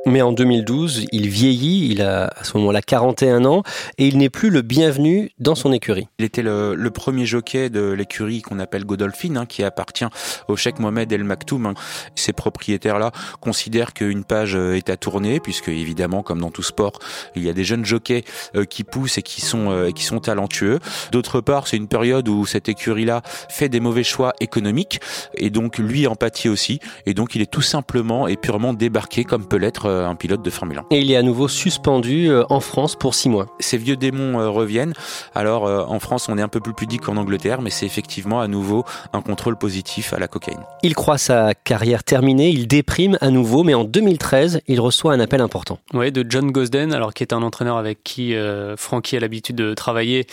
Mais 0.07 0.21
en 0.21 0.31
2012, 0.31 1.07
il 1.11 1.27
vieillit, 1.27 1.89
il 1.91 2.01
a 2.01 2.27
à 2.27 2.43
ce 2.45 2.57
moment-là 2.57 2.81
41 2.81 3.43
ans, 3.43 3.63
et 3.97 4.07
il 4.07 4.17
n'est 4.17 4.29
plus 4.29 4.49
le 4.49 4.61
bienvenu 4.61 5.31
dans 5.37 5.53
son 5.53 5.73
écurie. 5.73 6.07
Il 6.17 6.23
était 6.23 6.43
le, 6.43 6.89
premier 6.93 7.25
jockey 7.25 7.69
de 7.69 7.91
l'écurie 7.91 8.41
qu'on 8.41 8.59
appelle 8.59 8.85
Godolphin, 8.85 9.35
hein, 9.35 9.45
qui 9.45 9.65
appartient 9.65 10.05
au 10.47 10.55
Cheikh 10.55 10.79
Mohamed 10.79 11.11
El 11.11 11.25
Maktoum. 11.25 11.65
Hein. 11.65 11.73
Ces 12.15 12.31
propriétaires-là 12.31 13.11
considèrent 13.41 13.93
qu'une 13.93 14.23
page 14.23 14.55
euh, 14.55 14.77
est 14.77 14.89
à 14.89 14.95
tourner, 14.95 15.41
puisque 15.41 15.67
évidemment, 15.67 16.23
comme 16.23 16.39
dans 16.39 16.51
tout 16.51 16.63
sport, 16.63 16.99
il 17.35 17.43
y 17.43 17.49
a 17.49 17.53
des 17.53 17.65
jeunes 17.65 17.83
jockeys 17.83 18.23
euh, 18.55 18.63
qui 18.63 18.85
poussent 18.85 19.17
et 19.17 19.23
qui 19.23 19.41
sont, 19.41 19.71
euh, 19.71 19.91
qui 19.91 20.05
sont 20.05 20.19
talentueux. 20.19 20.79
D'autre 21.11 21.41
part, 21.41 21.67
c'est 21.67 21.75
une 21.75 21.89
période 21.89 22.29
où 22.29 22.45
cette 22.45 22.69
écurie-là 22.69 23.23
fait 23.49 23.67
des 23.67 23.81
mauvais 23.81 24.05
choix 24.05 24.31
économiques, 24.39 25.01
et 25.35 25.49
donc 25.49 25.77
lui 25.77 26.07
empathie 26.07 26.47
aussi, 26.47 26.79
et 27.05 27.13
donc 27.13 27.35
il 27.35 27.41
est 27.41 27.51
tout 27.51 27.61
simplement 27.61 28.29
et 28.29 28.37
purement 28.37 28.73
débarqué, 28.73 29.25
comme 29.25 29.45
peut 29.45 29.57
l'être 29.57 29.97
un 30.06 30.16
pilote 30.16 30.42
de 30.42 30.50
Formule 30.50 30.80
1. 30.80 30.86
Et 30.92 31.00
il 31.00 31.12
est 31.12 31.16
à 31.16 31.24
nouveau 31.24 31.48
suspendu 31.48 32.30
euh, 32.30 32.44
en 32.50 32.60
France 32.60 32.96
pour 32.96 33.16
six 33.16 33.30
mois. 33.30 33.48
Ces 33.60 33.77
vieux 33.77 33.96
démons 33.96 34.39
euh, 34.39 34.50
reviennent. 34.50 34.94
Alors 35.34 35.66
euh, 35.66 35.84
en 35.88 36.00
France, 36.00 36.30
on 36.30 36.38
est 36.38 36.42
un 36.42 36.48
peu 36.48 36.60
plus 36.60 36.74
pudique 36.74 37.01
qu'en 37.01 37.18
Angleterre, 37.18 37.62
mais 37.62 37.70
c'est 37.70 37.86
effectivement 37.86 38.39
à 38.39 38.48
nouveau 38.48 38.84
un 39.13 39.22
contrôle 39.22 39.58
positif 39.58 40.13
à 40.13 40.20
la 40.20 40.27
cocaïne. 40.27 40.60
Il 40.84 40.96
croit 40.96 41.18
sa 41.18 41.54
carrière 41.54 42.04
terminée, 42.04 42.50
il 42.50 42.68
déprime 42.68 43.18
à 43.22 43.30
nouveau, 43.30 43.63
mais 43.63 43.74
en 43.74 43.84
2013, 43.84 44.62
il 44.68 44.80
reçoit 44.80 45.13
un 45.13 45.20
appel 45.20 45.42
important. 45.42 45.80
Oui, 45.94 46.12
de 46.12 46.25
John 46.27 46.51
Gosden, 46.51 46.94
alors 46.94 47.13
qui 47.13 47.24
est 47.24 47.34
un 47.34 47.42
entraîneur 47.42 47.77
avec 47.77 48.04
qui 48.04 48.36
Frankie 48.77 49.18
a 49.18 49.20
l'habitude 49.20 49.56
de 49.56 49.74
travailler 49.74 50.25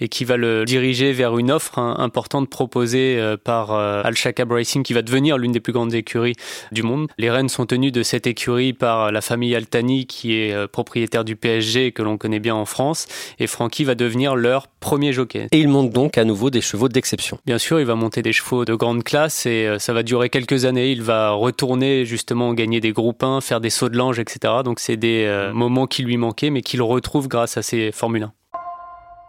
et 0.00 0.08
qui 0.08 0.24
va 0.24 0.36
le 0.36 0.64
diriger 0.64 1.12
vers 1.12 1.38
une 1.38 1.50
offre 1.50 1.78
hein, 1.78 1.96
importante 1.98 2.48
proposée 2.48 3.36
par 3.44 3.72
Al 3.72 4.16
Shakab 4.16 4.52
Racing, 4.52 4.82
qui 4.82 4.92
va 4.92 5.02
devenir 5.02 5.38
l'une 5.38 5.52
des 5.52 5.60
plus 5.60 5.72
grandes 5.72 5.94
écuries 5.94 6.34
du 6.72 6.82
monde. 6.82 7.08
Les 7.18 7.30
rênes 7.30 7.48
sont 7.48 7.66
tenues 7.66 7.92
de 7.92 8.02
cette 8.02 8.26
écurie 8.26 8.72
par 8.72 9.11
la 9.12 9.20
famille 9.20 9.54
Altani 9.54 10.06
qui 10.06 10.34
est 10.34 10.52
euh, 10.52 10.66
propriétaire 10.66 11.24
du 11.24 11.36
PSG 11.36 11.92
que 11.92 12.02
l'on 12.02 12.18
connaît 12.18 12.40
bien 12.40 12.54
en 12.54 12.64
France 12.64 13.06
et 13.38 13.46
Francky 13.46 13.84
va 13.84 13.94
devenir 13.94 14.34
leur 14.34 14.66
premier 14.68 15.12
jockey. 15.12 15.46
Et 15.52 15.58
il 15.58 15.68
monte 15.68 15.90
donc 15.90 16.18
à 16.18 16.24
nouveau 16.24 16.50
des 16.50 16.60
chevaux 16.60 16.88
d'exception. 16.88 17.38
Bien 17.46 17.58
sûr, 17.58 17.78
il 17.78 17.86
va 17.86 17.94
monter 17.94 18.22
des 18.22 18.32
chevaux 18.32 18.64
de 18.64 18.74
grande 18.74 19.04
classe 19.04 19.46
et 19.46 19.66
euh, 19.66 19.78
ça 19.78 19.92
va 19.92 20.02
durer 20.02 20.30
quelques 20.30 20.64
années. 20.64 20.90
Il 20.90 21.02
va 21.02 21.30
retourner 21.30 22.04
justement 22.04 22.54
gagner 22.54 22.80
des 22.80 22.92
groupes 22.92 23.22
1, 23.22 23.40
faire 23.40 23.60
des 23.60 23.70
sauts 23.70 23.88
de 23.88 23.96
l'ange, 23.96 24.18
etc. 24.18 24.54
Donc 24.64 24.80
c'est 24.80 24.96
des 24.96 25.24
euh, 25.26 25.52
moments 25.52 25.86
qui 25.86 26.02
lui 26.02 26.16
manquaient 26.16 26.50
mais 26.50 26.62
qu'il 26.62 26.82
retrouve 26.82 27.28
grâce 27.28 27.56
à 27.56 27.62
ses 27.62 27.92
Formule 27.92 28.24
1. 28.24 28.32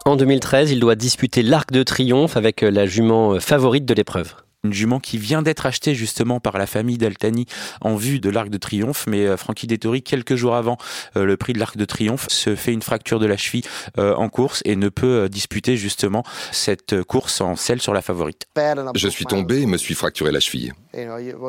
En 0.06 0.16
2013, 0.16 0.70
il 0.70 0.80
doit 0.80 0.96
disputer 0.96 1.42
l'Arc 1.42 1.72
de 1.72 1.82
Triomphe 1.82 2.36
avec 2.36 2.60
la 2.60 2.84
jument 2.84 3.40
favorite 3.40 3.86
de 3.86 3.94
l'épreuve 3.94 4.34
une 4.64 4.72
jument 4.72 4.98
qui 4.98 5.18
vient 5.18 5.42
d'être 5.42 5.66
achetée 5.66 5.94
justement 5.94 6.40
par 6.40 6.58
la 6.58 6.66
famille 6.66 6.98
d'Altani 6.98 7.46
en 7.80 7.94
vue 7.94 8.18
de 8.18 8.30
l'Arc 8.30 8.48
de 8.48 8.56
Triomphe. 8.56 9.06
Mais 9.06 9.26
euh, 9.26 9.36
Francky 9.36 9.66
Dettori, 9.66 10.02
quelques 10.02 10.34
jours 10.34 10.54
avant 10.54 10.78
euh, 11.16 11.24
le 11.24 11.36
prix 11.36 11.52
de 11.52 11.58
l'Arc 11.58 11.76
de 11.76 11.84
Triomphe, 11.84 12.26
se 12.28 12.56
fait 12.56 12.72
une 12.72 12.82
fracture 12.82 13.20
de 13.20 13.26
la 13.26 13.36
cheville 13.36 13.64
euh, 13.98 14.14
en 14.14 14.28
course 14.28 14.62
et 14.64 14.76
ne 14.76 14.88
peut 14.88 15.28
disputer 15.28 15.76
justement 15.76 16.24
cette 16.50 17.02
course 17.02 17.40
en 17.40 17.56
selle 17.56 17.80
sur 17.80 17.92
la 17.92 18.02
favorite. 18.02 18.46
Je 18.94 19.08
suis 19.08 19.26
tombé 19.26 19.60
et 19.60 19.66
me 19.66 19.76
suis 19.76 19.94
fracturé 19.94 20.32
la 20.32 20.40
cheville. 20.40 20.72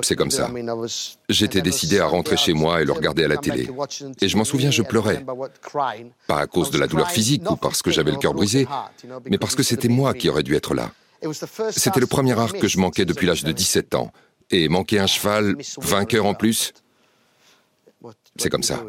C'est 0.02 0.16
comme 0.16 0.32
ça. 0.32 0.50
J'étais 1.30 1.62
décidé 1.62 2.00
à 2.00 2.08
rentrer 2.08 2.38
chez 2.38 2.54
moi 2.54 2.82
et 2.82 2.86
le 2.86 2.92
regarder 2.92 3.24
à 3.24 3.28
la 3.28 3.38
télé. 3.38 3.70
Et 4.22 4.28
je 4.28 4.38
m'en 4.38 4.44
souviens, 4.44 4.72
je 4.72 4.82
pleurais. 4.82 5.24
Pas 6.28 6.40
à 6.40 6.48
cause 6.48 6.72
de 6.72 6.78
la 6.78 6.88
douleur 6.88 7.10
physique 7.12 7.50
ou 7.50 7.56
parce 7.56 7.82
que 7.82 7.92
j'avais 7.92 8.12
le 8.12 8.18
cœur 8.18 8.34
brisé, 8.34 8.68
mais 9.30 9.38
parce 9.38 9.56
que 9.56 9.64
c'était 9.64 9.88
moi 9.88 10.14
qui 10.14 10.30
aurais 10.30 10.44
dû 10.44 10.56
être 10.56 10.74
là. 10.74 10.92
C'était 11.72 12.00
le 12.00 12.08
premier 12.08 12.38
arc 12.38 12.60
que 12.60 12.68
je 12.68 12.80
manquais 12.80 13.06
depuis 13.06 13.28
l'âge 13.28 13.44
de 13.44 13.52
17 13.52 13.96
ans. 13.96 14.12
Et 14.52 14.70
manquer 14.70 15.00
un 15.00 15.08
cheval, 15.08 15.56
vainqueur 15.80 16.26
en 16.26 16.36
plus, 16.36 16.74
c'est 18.38 18.50
comme 18.50 18.64
ça. 18.64 18.84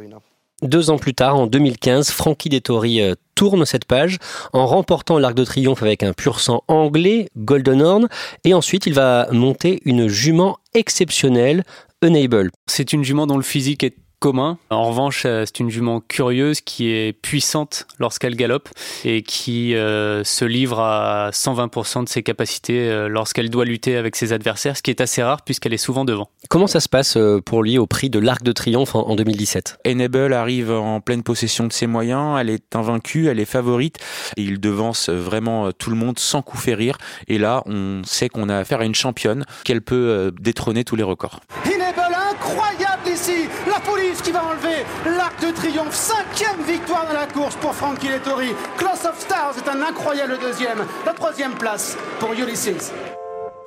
Deux 0.63 0.91
ans 0.91 0.99
plus 0.99 1.15
tard, 1.15 1.37
en 1.37 1.47
2015, 1.47 2.11
Frankie 2.11 2.49
Dettori 2.49 3.03
euh, 3.03 3.15
tourne 3.35 3.67
cette 3.67 3.85
page 3.85 4.17
en 4.55 4.67
remportant 4.67 5.19
l'Arc 5.19 5.35
de 5.35 5.45
Triomphe 5.45 5.83
avec 5.83 6.03
un 6.03 6.15
pur 6.15 6.41
sang 6.41 6.65
anglais, 6.67 7.29
Golden 7.37 7.83
Horn, 7.83 8.09
et 8.45 8.55
ensuite 8.55 8.87
il 8.87 8.95
va 8.95 9.29
monter 9.33 9.81
une 9.85 10.09
jument 10.09 10.59
exceptionnelle, 10.73 11.63
Enable. 12.03 12.51
C'est 12.67 12.93
une 12.93 13.05
jument 13.05 13.27
dont 13.27 13.37
le 13.37 13.43
physique 13.43 13.85
est 13.85 13.97
commun. 14.19 14.59
En 14.71 14.85
revanche, 14.85 15.25
euh, 15.27 15.45
c'est 15.47 15.61
une 15.61 15.71
jument 15.71 16.01
curieuse 16.01 16.61
qui 16.61 16.89
est 16.89 17.13
puissante 17.13 17.87
lorsqu'elle 17.99 18.35
galope 18.35 18.69
et 19.05 19.23
qui 19.23 19.75
euh, 19.75 20.25
se 20.25 20.45
livre 20.45 20.81
à 20.81 21.31
120% 21.33 22.05
de 22.05 22.09
ses 22.09 22.23
capacités 22.23 22.89
euh, 22.89 23.09
lorsqu'elle 23.09 23.51
doit 23.51 23.65
lutter 23.65 23.97
avec 23.97 24.17
ses 24.17 24.33
adversaires, 24.33 24.77
ce 24.77 24.83
qui 24.83 24.91
est 24.91 25.01
assez 25.01 25.23
rare 25.23 25.43
puisqu'elle 25.43 25.75
est 25.75 25.79
souvent 25.79 26.05
devant. 26.05 26.31
Comment 26.49 26.67
ça 26.67 26.81
se 26.81 26.89
passe 26.89 27.19
pour 27.45 27.63
lui 27.63 27.79
au 27.79 27.87
prix 27.87 28.09
de 28.09 28.19
l'Arc 28.19 28.43
de 28.43 28.53
Triomphe 28.53 28.95
en 28.95 29.15
2017 29.17 29.79
Enable 29.87 30.33
arrive 30.33 30.71
en 30.71 31.01
pleine 31.01 31.23
possession 31.23 31.67
de 31.67 31.73
ses 31.73 31.87
moyens, 31.87 32.39
elle 32.41 32.51
est 32.51 32.75
invaincue, 32.75 33.29
elle 33.29 33.41
est 33.41 33.45
favorite 33.45 33.99
et 34.37 34.43
il 34.43 34.61
devance 34.61 35.09
vraiment 35.09 35.73
tout 35.73 35.91
le 35.91 35.97
monde 35.97 36.19
sans 36.19 36.43
coup 36.43 36.57
férir. 36.57 36.99
Et 37.29 37.39
là, 37.39 37.63
on 37.67 38.03
sait 38.05 38.29
qu'on 38.29 38.49
a 38.49 38.57
affaire 38.57 38.81
à 38.81 38.85
une 38.85 38.95
championne, 38.95 39.45
qu'elle 39.65 39.83
peut 39.83 40.33
détrôner 40.41 40.85
tous 40.85 40.97
les 40.97 41.03
records. 41.03 41.41
Enable 41.67 42.17
incroyable 42.31 43.09
ici, 43.09 43.49
la 43.67 43.81
police 43.81 44.23
qui 44.23 44.31
va 44.31 44.45
enlever 44.45 44.85
l'arc 45.05 45.41
de 45.41 45.51
Cinquième 45.91 46.63
victoire 46.67 47.07
dans 47.07 47.13
la 47.13 47.27
course 47.27 47.55
pour 47.57 47.75
Frankie 47.75 48.09
Lettori. 48.09 48.49
Class 48.79 49.05
of 49.05 49.21
Stars 49.21 49.57
est 49.59 49.69
un 49.69 49.83
incroyable 49.83 50.39
deuxième. 50.41 50.79
La 51.05 51.13
troisième 51.13 51.53
place 51.53 51.99
pour 52.19 52.33
Ulysses. 52.33 52.93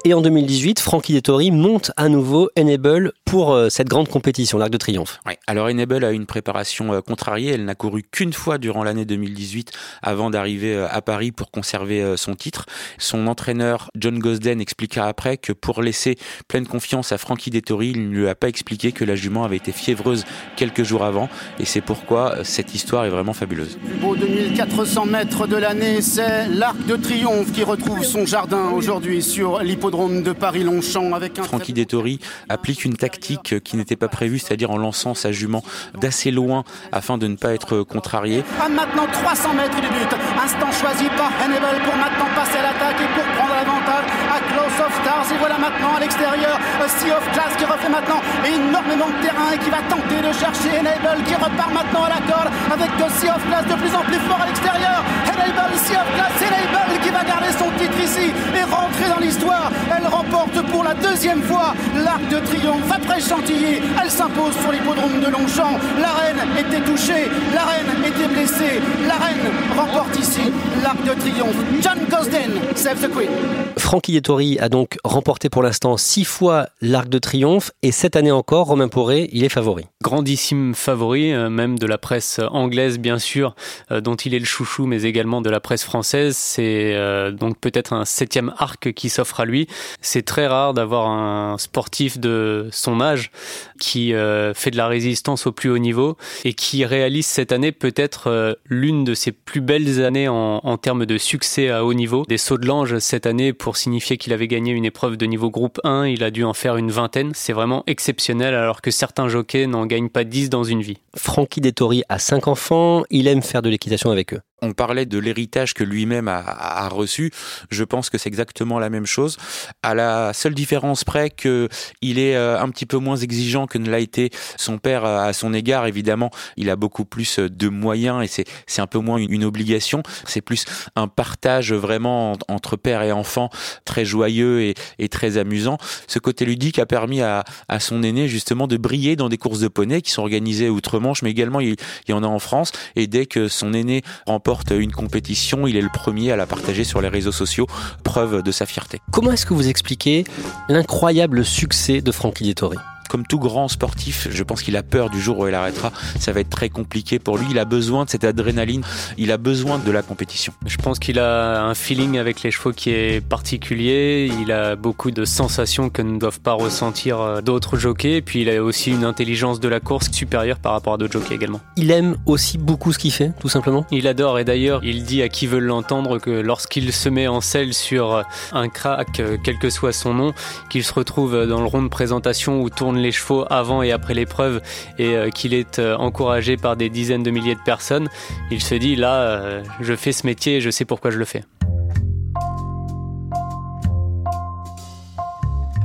Et 0.05 0.15
en 0.15 0.21
2018, 0.21 0.79
Frankie 0.79 1.13
Dettori 1.13 1.51
monte 1.51 1.91
à 1.97 2.09
nouveau 2.09 2.49
Enable 2.57 3.13
pour 3.29 3.53
euh, 3.53 3.69
cette 3.69 3.87
grande 3.87 4.07
compétition, 4.07 4.57
l'Arc 4.57 4.71
de 4.71 4.77
Triomphe. 4.77 5.19
Ouais. 5.27 5.37
Alors 5.45 5.67
Enable 5.67 6.03
a 6.03 6.11
une 6.11 6.25
préparation 6.25 6.93
euh, 6.93 7.01
contrariée. 7.01 7.51
Elle 7.51 7.65
n'a 7.65 7.75
couru 7.75 8.01
qu'une 8.01 8.33
fois 8.33 8.57
durant 8.57 8.83
l'année 8.83 9.05
2018 9.05 9.71
avant 10.01 10.31
d'arriver 10.31 10.73
euh, 10.73 10.87
à 10.89 11.03
Paris 11.03 11.31
pour 11.31 11.51
conserver 11.51 12.17
son 12.17 12.33
titre. 12.33 12.65
Son 12.97 13.27
entraîneur 13.27 13.91
John 13.95 14.17
Gosden 14.17 14.59
expliqua 14.59 15.05
après 15.05 15.37
que 15.37 15.53
pour 15.53 15.83
laisser 15.83 16.17
pleine 16.47 16.65
confiance 16.65 17.11
à 17.11 17.19
Frankie 17.19 17.51
Dettori, 17.51 17.91
il 17.91 18.09
ne 18.09 18.15
lui 18.15 18.27
a 18.27 18.33
pas 18.33 18.47
expliqué 18.47 18.91
que 18.91 19.05
la 19.05 19.15
jument 19.15 19.43
avait 19.43 19.57
été 19.57 19.71
fiévreuse 19.71 20.25
quelques 20.55 20.83
jours 20.83 21.03
avant. 21.03 21.29
Et 21.59 21.65
c'est 21.65 21.81
pourquoi 21.81 22.43
cette 22.43 22.73
histoire 22.73 23.05
est 23.05 23.09
vraiment 23.09 23.33
fabuleuse. 23.33 23.77
Le 23.83 23.89
plus 23.89 23.99
beau 23.99 24.15
2400 24.15 25.05
mètres 25.05 25.45
de 25.45 25.55
l'année, 25.55 26.01
c'est 26.01 26.47
l'Arc 26.47 26.83
de 26.87 26.95
Triomphe 26.95 27.51
qui 27.51 27.63
retrouve 27.63 28.03
son 28.03 28.25
jardin 28.25 28.69
aujourd'hui 28.71 29.21
sur 29.21 29.59
l'hippodrome 29.59 30.23
de 30.23 30.31
Paris-Longchamp 30.31 31.13
avec 31.13 31.37
un... 31.37 31.43
Frankie 31.43 31.73
Dettori 31.73 32.19
applique 32.47 32.85
une 32.85 32.95
tactique 32.95 33.18
qui 33.19 33.77
n'était 33.77 33.95
pas 33.95 34.07
prévue, 34.07 34.39
c'est-à-dire 34.39 34.71
en 34.71 34.77
lançant 34.77 35.13
sa 35.13 35.31
jument 35.31 35.63
d'assez 35.95 36.31
loin 36.31 36.63
afin 36.91 37.17
de 37.17 37.27
ne 37.27 37.35
pas 37.35 37.53
être 37.53 37.83
contrarié. 37.83 38.43
Maintenant 38.69 39.07
300 39.11 39.53
mètres 39.53 39.81
du 39.81 39.87
but, 39.87 40.11
instant 40.43 40.71
choisi 40.71 41.05
par 41.17 41.31
Hannibal 41.43 41.77
pour 41.83 41.95
maintenant 41.95 42.29
passer 42.35 42.57
à 42.57 42.63
l'attaque 42.63 43.01
et 43.01 43.09
pour 43.13 43.23
prendre 43.35 43.53
l'avantage 43.55 44.05
à 44.29 44.39
Close 44.51 44.79
of 44.85 44.91
Stars. 45.01 45.27
Et 45.33 45.37
voilà 45.39 45.57
maintenant 45.57 45.95
à 45.95 45.99
l'extérieur 45.99 46.59
Sea 46.87 47.11
of 47.11 47.25
Class 47.33 47.53
qui 47.57 47.65
refait 47.65 47.89
maintenant 47.89 48.21
énormément 48.45 49.07
de 49.07 49.19
terrain 49.21 49.51
et 49.53 49.59
qui 49.59 49.69
va 49.69 49.81
tenter 49.89 50.21
de 50.25 50.33
chercher 50.33 50.79
Hannibal 50.79 51.21
qui 51.23 51.35
repart 51.35 51.71
maintenant 51.73 52.03
à 52.05 52.09
la 52.09 52.21
corde 52.25 52.49
avec 52.71 52.89
Sea 53.19 53.29
of 53.29 53.43
Class 53.45 53.65
de 53.67 53.75
plus 53.75 53.93
en 53.93 54.03
plus 54.05 54.19
fort 54.25 54.41
à 54.41 54.47
l'extérieur. 54.47 55.03
Hannibal, 55.27 55.71
Sea 55.77 55.97
of 56.01 56.09
Class, 56.15 56.33
Hannibal 56.41 56.99
qui 57.03 57.08
va 57.19 57.25
garder 57.25 57.51
son 57.51 57.69
titre 57.77 57.99
ici 58.03 58.31
et 58.55 58.63
rentrer 58.63 59.09
dans 59.09 59.19
l'histoire. 59.19 59.71
Elle 59.95 60.07
remporte 60.07 60.61
pour 60.71 60.83
la 60.83 60.93
deuxième 60.93 61.41
fois 61.41 61.73
l'arc 61.95 62.27
de 62.29 62.39
triomphe 62.39 62.91
après 62.91 63.19
Chantilly. 63.19 63.81
Elle 64.01 64.09
s'impose 64.09 64.55
sur 64.61 64.71
l'hippodrome 64.71 65.19
de 65.19 65.27
Longchamp. 65.27 65.79
La 65.99 66.13
reine 66.13 66.41
était 66.57 66.83
touchée, 66.83 67.29
la 67.53 67.65
reine 67.65 67.91
était 68.05 68.27
blessée. 68.27 68.81
La 69.07 69.15
reine 69.15 69.51
remporte 69.77 70.17
ici 70.17 70.41
l'arc 70.83 71.01
de 71.03 71.13
triomphe. 71.19 71.57
John 71.81 71.99
Gosden, 72.09 72.51
save 72.75 73.01
the 73.01 73.11
Queen. 73.11 73.29
Francky 73.77 74.17
Ettori 74.17 74.59
a 74.59 74.69
donc 74.69 74.97
remporté 75.03 75.49
pour 75.49 75.63
l'instant 75.63 75.97
six 75.97 76.23
fois 76.23 76.67
l'Arc 76.81 77.09
de 77.09 77.17
Triomphe 77.17 77.71
et 77.81 77.91
cette 77.91 78.15
année 78.15 78.31
encore, 78.31 78.67
Romain 78.67 78.87
Poré, 78.87 79.29
il 79.31 79.43
est 79.43 79.49
favori. 79.49 79.85
Grandissime 80.03 80.75
favori, 80.75 81.33
euh, 81.33 81.49
même 81.49 81.79
de 81.79 81.87
la 81.87 81.97
presse 81.97 82.39
anglaise 82.51 82.99
bien 82.99 83.17
sûr, 83.19 83.55
euh, 83.91 84.01
dont 84.01 84.15
il 84.15 84.33
est 84.33 84.39
le 84.39 84.45
chouchou, 84.45 84.85
mais 84.85 85.03
également 85.03 85.41
de 85.41 85.49
la 85.49 85.59
presse 85.59 85.83
française. 85.83 86.35
C'est 86.37 86.93
euh, 87.09 87.31
donc 87.31 87.59
peut-être 87.59 87.93
un 87.93 88.05
septième 88.05 88.53
arc 88.57 88.93
qui 88.93 89.09
s'offre 89.09 89.39
à 89.39 89.45
lui. 89.45 89.67
C'est 90.01 90.23
très 90.23 90.47
rare 90.47 90.73
d'avoir 90.73 91.09
un 91.09 91.57
sportif 91.57 92.19
de 92.19 92.69
son 92.71 93.01
âge 93.01 93.31
qui 93.79 94.13
fait 94.53 94.71
de 94.71 94.77
la 94.77 94.87
résistance 94.87 95.47
au 95.47 95.51
plus 95.51 95.69
haut 95.69 95.77
niveau 95.77 96.17
et 96.43 96.53
qui 96.53 96.85
réalise 96.85 97.25
cette 97.25 97.51
année 97.51 97.71
peut-être 97.71 98.57
l'une 98.65 99.03
de 99.03 99.13
ses 99.13 99.31
plus 99.31 99.61
belles 99.61 100.03
années 100.03 100.27
en, 100.27 100.77
termes 100.77 101.05
de 101.05 101.17
succès 101.17 101.69
à 101.69 101.83
haut 101.83 101.93
niveau. 101.93 102.25
Des 102.27 102.37
sauts 102.37 102.57
de 102.57 102.65
l'ange 102.65 102.99
cette 102.99 103.25
année 103.25 103.53
pour 103.53 103.77
signifier 103.77 104.17
qu'il 104.17 104.33
avait 104.33 104.47
gagné 104.47 104.71
une 104.71 104.85
épreuve 104.85 105.17
de 105.17 105.25
niveau 105.25 105.49
groupe 105.49 105.79
1, 105.83 106.07
il 106.07 106.23
a 106.23 106.31
dû 106.31 106.43
en 106.43 106.53
faire 106.53 106.77
une 106.77 106.91
vingtaine. 106.91 107.31
C'est 107.33 107.53
vraiment 107.53 107.83
exceptionnel 107.87 108.53
alors 108.53 108.81
que 108.81 108.91
certains 108.91 109.27
jockeys 109.27 109.67
n'en 109.67 109.85
gagnent 109.85 110.09
pas 110.09 110.23
10 110.23 110.49
dans 110.49 110.63
une 110.63 110.81
vie. 110.81 110.97
Francky 111.15 111.61
Dettori 111.61 112.03
a 112.09 112.19
5 112.19 112.47
enfants, 112.47 113.03
il 113.09 113.27
aime 113.27 113.41
faire 113.41 113.61
de 113.61 113.69
l'équitation 113.69 114.11
avec 114.11 114.33
eux 114.33 114.41
on 114.61 114.73
parlait 114.73 115.05
de 115.05 115.17
l'héritage 115.17 115.73
que 115.73 115.83
lui-même 115.83 116.27
a, 116.27 116.87
reçu. 116.89 117.31
Je 117.69 117.83
pense 117.83 118.09
que 118.09 118.17
c'est 118.17 118.29
exactement 118.29 118.79
la 118.79 118.89
même 118.89 119.05
chose, 119.05 119.37
à 119.83 119.93
la 119.93 120.33
seule 120.33 120.53
différence 120.53 121.03
près 121.03 121.29
que 121.29 121.69
il 122.01 122.19
est 122.19 122.35
euh, 122.35 122.59
un 122.59 122.69
petit 122.69 122.85
peu 122.85 122.97
moins 122.97 123.15
exigeant 123.15 123.67
que 123.67 123.77
ne 123.77 123.89
l'a 123.89 123.99
été 123.99 124.31
son 124.57 124.77
père 124.77 125.05
à 125.05 125.33
son 125.33 125.53
égard. 125.53 125.85
Évidemment, 125.87 126.31
il 126.57 126.69
a 126.69 126.75
beaucoup 126.75 127.05
plus 127.05 127.39
de 127.39 127.69
moyens 127.69 128.23
et 128.23 128.27
c'est 128.27 128.45
c'est 128.65 128.81
un 128.81 128.87
peu 128.87 128.99
moins 128.99 129.17
une, 129.17 129.43
obligation. 129.43 130.03
C'est 130.25 130.41
plus 130.41 130.65
un 130.95 131.07
partage 131.07 131.73
vraiment 131.73 132.37
entre 132.47 132.75
père 132.75 133.01
et 133.01 133.11
enfant, 133.11 133.49
très 133.85 134.05
joyeux 134.05 134.61
et, 134.61 134.75
et 134.97 135.09
très 135.09 135.37
amusant. 135.37 135.77
Ce 136.07 136.19
côté 136.19 136.45
ludique 136.45 136.79
a 136.79 136.85
permis 136.85 137.21
à, 137.21 137.43
à 137.67 137.79
son 137.79 138.03
aîné 138.03 138.27
justement 138.27 138.67
de 138.67 138.77
briller 138.77 139.15
dans 139.15 139.29
des 139.29 139.37
courses 139.37 139.59
de 139.59 139.67
poney 139.67 140.01
qui 140.01 140.11
sont 140.11 140.21
organisées 140.21 140.69
outre-Manche, 140.69 141.21
mais 141.21 141.31
également 141.31 141.59
il, 141.59 141.75
il 142.07 142.11
y 142.11 142.13
en 142.13 142.23
a 142.23 142.27
en 142.27 142.39
France. 142.39 142.71
Et 142.95 143.07
dès 143.07 143.25
que 143.25 143.47
son 143.47 143.73
aîné 143.73 144.01
remporte 144.25 144.48
une 144.71 144.91
compétition, 144.91 145.67
il 145.67 145.75
est 145.75 145.81
le 145.81 145.89
premier 145.89 146.31
à 146.31 146.35
la 146.35 146.47
partager 146.47 146.83
sur 146.83 147.01
les 147.01 147.07
réseaux 147.07 147.31
sociaux, 147.31 147.67
preuve 148.03 148.41
de 148.41 148.51
sa 148.51 148.65
fierté. 148.65 148.99
Comment 149.11 149.31
est-ce 149.31 149.45
que 149.45 149.53
vous 149.53 149.67
expliquez 149.67 150.23
l'incroyable 150.69 151.45
succès 151.45 152.01
de 152.01 152.11
Frankie 152.11 152.45
Dettori? 152.45 152.77
Comme 153.09 153.25
tout 153.25 153.39
grand 153.39 153.67
sportif, 153.67 154.27
je 154.31 154.43
pense 154.43 154.61
qu'il 154.61 154.77
a 154.77 154.83
peur 154.83 155.09
du 155.09 155.19
jour 155.19 155.39
où 155.39 155.47
il 155.47 155.55
arrêtera. 155.55 155.91
Ça 156.19 156.31
va 156.31 156.39
être 156.39 156.49
très 156.49 156.69
compliqué 156.69 157.19
pour 157.19 157.37
lui. 157.37 157.47
Il 157.49 157.59
a 157.59 157.65
besoin 157.65 158.05
de 158.05 158.09
cette 158.09 158.23
adrénaline. 158.23 158.83
Il 159.17 159.31
a 159.31 159.37
besoin 159.37 159.79
de 159.79 159.91
la 159.91 160.03
compétition. 160.03 160.53
Je 160.65 160.77
pense 160.77 160.99
qu'il 160.99 161.19
a 161.19 161.63
un 161.63 161.73
feeling 161.73 162.17
avec 162.19 162.43
les 162.43 162.51
chevaux 162.51 162.71
qui 162.71 162.91
est 162.91 163.25
particulier. 163.25 164.31
Il 164.41 164.51
a 164.51 164.75
beaucoup 164.75 165.09
de 165.11 165.25
sensations 165.25 165.89
que 165.89 166.03
ne 166.03 166.19
doivent 166.19 166.39
pas 166.39 166.53
ressentir 166.53 167.19
euh, 167.19 167.41
d'autres 167.41 167.77
jockeys. 167.77 168.17
Et 168.17 168.21
puis 168.21 168.43
il 168.43 168.49
a 168.49 168.63
aussi 168.63 168.91
une 168.91 169.03
intelligence 169.03 169.59
de 169.59 169.67
la 169.67 169.79
course 169.79 170.11
supérieure 170.11 170.59
par 170.59 170.73
rapport 170.73 170.93
à 170.93 170.97
d'autres 170.97 171.13
jockeys 171.13 171.33
également. 171.33 171.59
Il 171.75 171.89
aime 171.89 172.15
aussi 172.27 172.59
beaucoup 172.59 172.93
ce 172.93 172.99
qu'il 172.99 173.11
fait, 173.11 173.31
tout 173.39 173.49
simplement. 173.49 173.87
Il 173.91 174.07
adore. 174.07 174.37
Et 174.37 174.45
d'ailleurs, 174.45 174.81
il 174.83 175.03
dit 175.03 175.23
à 175.23 175.29
qui 175.29 175.47
veut 175.47 175.59
l'entendre 175.59 176.19
que 176.19 176.29
lorsqu'il 176.29 176.93
se 176.93 177.09
met 177.09 177.27
en 177.27 177.41
selle 177.41 177.73
sur 177.73 178.23
un 178.51 178.69
crack, 178.69 179.19
euh, 179.19 179.37
quel 179.43 179.57
que 179.57 179.71
soit 179.71 179.93
son 179.93 180.13
nom, 180.13 180.33
qu'il 180.69 180.83
se 180.83 180.93
retrouve 180.93 181.47
dans 181.47 181.61
le 181.61 181.65
rond 181.65 181.81
de 181.81 181.87
présentation 181.87 182.61
où 182.61 182.69
tourne 182.69 182.98
les 182.99 183.11
chevaux 183.11 183.45
avant 183.49 183.81
et 183.81 183.91
après 183.91 184.13
l'épreuve 184.13 184.61
et 184.97 185.15
euh, 185.15 185.29
qu'il 185.29 185.53
est 185.53 185.79
euh, 185.79 185.95
encouragé 185.97 186.57
par 186.57 186.75
des 186.75 186.89
dizaines 186.89 187.23
de 187.23 187.31
milliers 187.31 187.55
de 187.55 187.63
personnes, 187.65 188.09
il 188.51 188.61
se 188.61 188.75
dit 188.75 188.95
là, 188.95 189.21
euh, 189.21 189.63
je 189.81 189.95
fais 189.95 190.11
ce 190.11 190.25
métier 190.25 190.57
et 190.57 190.61
je 190.61 190.69
sais 190.69 190.85
pourquoi 190.85 191.11
je 191.11 191.17
le 191.17 191.25
fais. 191.25 191.43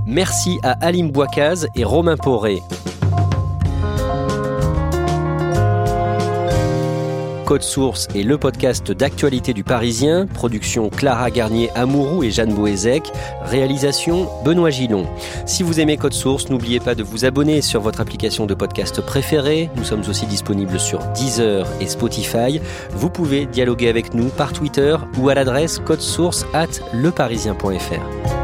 Merci 0.06 0.58
à 0.62 0.72
Alim 0.84 1.10
Bouakaz 1.10 1.66
et 1.74 1.84
Romain 1.84 2.16
Poré. 2.16 2.60
Code 7.44 7.62
Source 7.62 8.08
est 8.14 8.22
le 8.22 8.38
podcast 8.38 8.90
d'actualité 8.90 9.52
du 9.52 9.64
Parisien. 9.64 10.26
Production 10.26 10.88
Clara 10.88 11.30
Garnier-Amouroux 11.30 12.22
et 12.22 12.30
Jeanne 12.30 12.54
Boézek. 12.54 13.12
Réalisation 13.42 14.28
Benoît 14.44 14.70
Gillon. 14.70 15.06
Si 15.44 15.62
vous 15.62 15.78
aimez 15.78 15.96
Code 15.96 16.14
Source, 16.14 16.48
n'oubliez 16.48 16.80
pas 16.80 16.94
de 16.94 17.02
vous 17.02 17.24
abonner 17.24 17.60
sur 17.60 17.80
votre 17.80 18.00
application 18.00 18.46
de 18.46 18.54
podcast 18.54 19.00
préférée. 19.02 19.68
Nous 19.76 19.84
sommes 19.84 20.02
aussi 20.08 20.26
disponibles 20.26 20.80
sur 20.80 21.00
Deezer 21.14 21.66
et 21.80 21.86
Spotify. 21.86 22.60
Vous 22.92 23.10
pouvez 23.10 23.46
dialoguer 23.46 23.88
avec 23.88 24.14
nous 24.14 24.28
par 24.28 24.52
Twitter 24.52 24.96
ou 25.18 25.28
à 25.28 25.34
l'adresse 25.34 25.80
source 25.98 26.46
at 26.54 26.80
leparisien.fr. 26.92 28.43